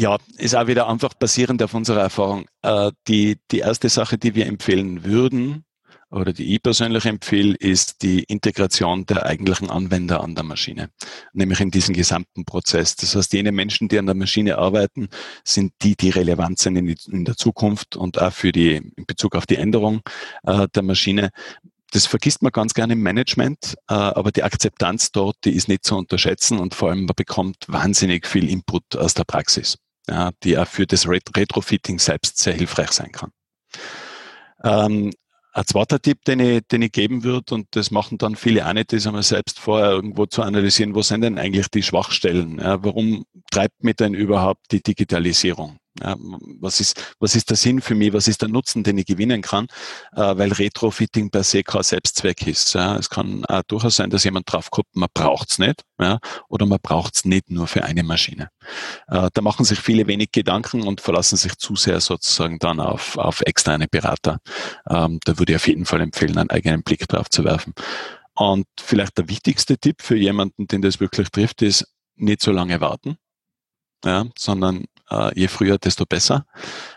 ja, 0.00 0.16
ist 0.38 0.54
auch 0.56 0.66
wieder 0.66 0.88
einfach 0.88 1.12
basierend 1.12 1.62
auf 1.62 1.74
unserer 1.74 2.00
Erfahrung. 2.00 2.46
Äh, 2.62 2.90
die, 3.06 3.36
die 3.50 3.58
erste 3.58 3.90
Sache, 3.90 4.16
die 4.16 4.34
wir 4.34 4.46
empfehlen 4.46 5.04
würden, 5.04 5.64
oder 6.10 6.32
die 6.32 6.54
ich 6.54 6.62
persönlich 6.62 7.04
empfehle, 7.04 7.54
ist 7.54 8.02
die 8.02 8.24
Integration 8.24 9.06
der 9.06 9.26
eigentlichen 9.26 9.70
Anwender 9.70 10.22
an 10.22 10.34
der 10.34 10.42
Maschine, 10.42 10.90
nämlich 11.34 11.60
in 11.60 11.70
diesen 11.70 11.94
gesamten 11.94 12.44
Prozess. 12.44 12.96
Das 12.96 13.14
heißt, 13.14 13.32
jene 13.32 13.52
Menschen, 13.52 13.88
die 13.88 13.98
an 13.98 14.06
der 14.06 14.16
Maschine 14.16 14.58
arbeiten, 14.58 15.08
sind 15.44 15.72
die, 15.82 15.94
die 15.94 16.10
relevant 16.10 16.58
sind 16.58 16.76
in, 16.76 16.86
die, 16.86 16.96
in 17.12 17.24
der 17.24 17.36
Zukunft 17.36 17.94
und 17.94 18.20
auch 18.20 18.32
für 18.32 18.50
die, 18.50 18.74
in 18.74 19.06
Bezug 19.06 19.36
auf 19.36 19.46
die 19.46 19.56
Änderung 19.56 20.00
äh, 20.42 20.66
der 20.74 20.82
Maschine. 20.82 21.30
Das 21.92 22.06
vergisst 22.06 22.42
man 22.42 22.50
ganz 22.50 22.74
gerne 22.74 22.94
im 22.94 23.02
Management, 23.02 23.76
äh, 23.88 23.94
aber 23.94 24.32
die 24.32 24.42
Akzeptanz 24.42 25.12
dort, 25.12 25.36
die 25.44 25.54
ist 25.54 25.68
nicht 25.68 25.84
zu 25.84 25.96
unterschätzen 25.96 26.58
und 26.58 26.74
vor 26.74 26.88
allem 26.88 27.04
man 27.04 27.14
bekommt 27.14 27.66
wahnsinnig 27.68 28.26
viel 28.26 28.48
Input 28.48 28.96
aus 28.96 29.14
der 29.14 29.24
Praxis 29.24 29.76
ja, 30.08 30.30
die 30.42 30.58
auch 30.58 30.66
für 30.66 30.86
das 30.86 31.08
Retrofitting 31.08 31.98
selbst 31.98 32.38
sehr 32.38 32.54
hilfreich 32.54 32.92
sein 32.92 33.12
kann. 33.12 33.30
Ähm, 34.62 35.12
ein 35.52 35.64
zweiter 35.66 36.00
Tipp, 36.00 36.24
den 36.24 36.38
ich, 36.40 36.62
den 36.68 36.82
ich 36.82 36.92
geben 36.92 37.24
würde, 37.24 37.54
und 37.54 37.66
das 37.72 37.90
machen 37.90 38.18
dann 38.18 38.36
viele 38.36 38.66
auch 38.66 38.72
nicht, 38.72 38.92
ist 38.92 39.06
einmal 39.06 39.22
selbst 39.22 39.58
vorher 39.58 39.90
irgendwo 39.90 40.26
zu 40.26 40.42
analysieren, 40.42 40.94
wo 40.94 41.02
sind 41.02 41.22
denn 41.22 41.38
eigentlich 41.38 41.68
die 41.68 41.82
Schwachstellen? 41.82 42.58
Ja, 42.58 42.82
warum 42.84 43.24
treibt 43.50 43.82
mich 43.82 43.96
denn 43.96 44.14
überhaupt 44.14 44.70
die 44.70 44.82
Digitalisierung? 44.82 45.78
Ja, 46.02 46.16
was, 46.60 46.80
ist, 46.80 47.14
was 47.18 47.34
ist 47.34 47.50
der 47.50 47.56
Sinn 47.56 47.80
für 47.80 47.94
mich? 47.94 48.12
Was 48.12 48.28
ist 48.28 48.42
der 48.42 48.48
Nutzen, 48.48 48.82
den 48.82 48.98
ich 48.98 49.06
gewinnen 49.06 49.42
kann? 49.42 49.66
Äh, 50.12 50.36
weil 50.36 50.52
Retrofitting 50.52 51.30
per 51.30 51.44
se 51.44 51.62
kein 51.62 51.82
Selbstzweck 51.82 52.46
ist. 52.46 52.74
Ja. 52.74 52.96
Es 52.96 53.10
kann 53.10 53.44
auch 53.46 53.62
durchaus 53.68 53.96
sein, 53.96 54.10
dass 54.10 54.24
jemand 54.24 54.50
draufkommt, 54.52 54.88
man 54.94 55.08
braucht's 55.12 55.58
nicht 55.58 55.84
ja, 56.00 56.18
oder 56.48 56.66
man 56.66 56.78
braucht's 56.82 57.24
nicht 57.24 57.50
nur 57.50 57.66
für 57.66 57.84
eine 57.84 58.02
Maschine. 58.02 58.50
Äh, 59.08 59.28
da 59.32 59.42
machen 59.42 59.64
sich 59.64 59.78
viele 59.78 60.06
wenig 60.06 60.32
Gedanken 60.32 60.82
und 60.82 61.00
verlassen 61.00 61.36
sich 61.36 61.56
zu 61.58 61.76
sehr 61.76 62.00
sozusagen 62.00 62.58
dann 62.58 62.80
auf, 62.80 63.16
auf 63.18 63.42
externe 63.42 63.86
Berater. 63.88 64.38
Ähm, 64.88 65.20
da 65.24 65.38
würde 65.38 65.52
ich 65.52 65.56
auf 65.56 65.68
jeden 65.68 65.84
Fall 65.84 66.00
empfehlen, 66.00 66.38
einen 66.38 66.50
eigenen 66.50 66.82
Blick 66.82 67.06
drauf 67.08 67.28
zu 67.28 67.44
werfen. 67.44 67.74
Und 68.34 68.66
vielleicht 68.80 69.18
der 69.18 69.28
wichtigste 69.28 69.76
Tipp 69.76 70.00
für 70.00 70.16
jemanden, 70.16 70.66
den 70.66 70.82
das 70.82 71.00
wirklich 71.00 71.30
trifft, 71.30 71.62
ist, 71.62 71.86
nicht 72.16 72.42
so 72.42 72.52
lange 72.52 72.80
warten, 72.80 73.16
ja, 74.04 74.26
sondern 74.38 74.84
äh, 75.10 75.38
je 75.38 75.48
früher, 75.48 75.78
desto 75.78 76.06
besser. 76.06 76.46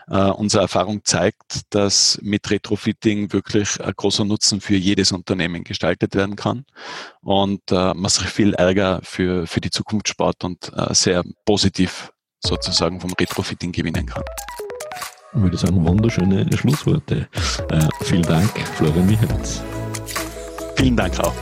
Äh, 0.08 0.30
unsere 0.30 0.62
Erfahrung 0.62 1.04
zeigt, 1.04 1.62
dass 1.70 2.18
mit 2.22 2.50
Retrofitting 2.50 3.32
wirklich 3.32 3.80
ein 3.80 3.92
großer 3.96 4.24
Nutzen 4.24 4.60
für 4.60 4.76
jedes 4.76 5.12
Unternehmen 5.12 5.64
gestaltet 5.64 6.14
werden 6.14 6.36
kann 6.36 6.64
und 7.20 7.70
äh, 7.70 7.94
man 7.94 8.10
sich 8.10 8.26
viel 8.26 8.54
Ärger 8.54 9.00
für, 9.02 9.46
für 9.46 9.60
die 9.60 9.70
Zukunft 9.70 10.08
spart 10.08 10.44
und 10.44 10.72
äh, 10.76 10.94
sehr 10.94 11.24
positiv 11.44 12.12
sozusagen 12.40 13.00
vom 13.00 13.12
Retrofitting 13.18 13.72
gewinnen 13.72 14.06
kann. 14.06 14.22
Ich 15.34 15.40
würde 15.40 15.56
sagen, 15.56 15.84
wunderschöne 15.84 16.46
Schlussworte. 16.56 17.28
Äh, 17.70 17.88
vielen 18.02 18.22
Dank, 18.22 18.50
Florian 18.76 19.06
Michelitz. 19.06 19.62
Vielen 20.76 20.96
Dank 20.96 21.18
auch. 21.18 21.34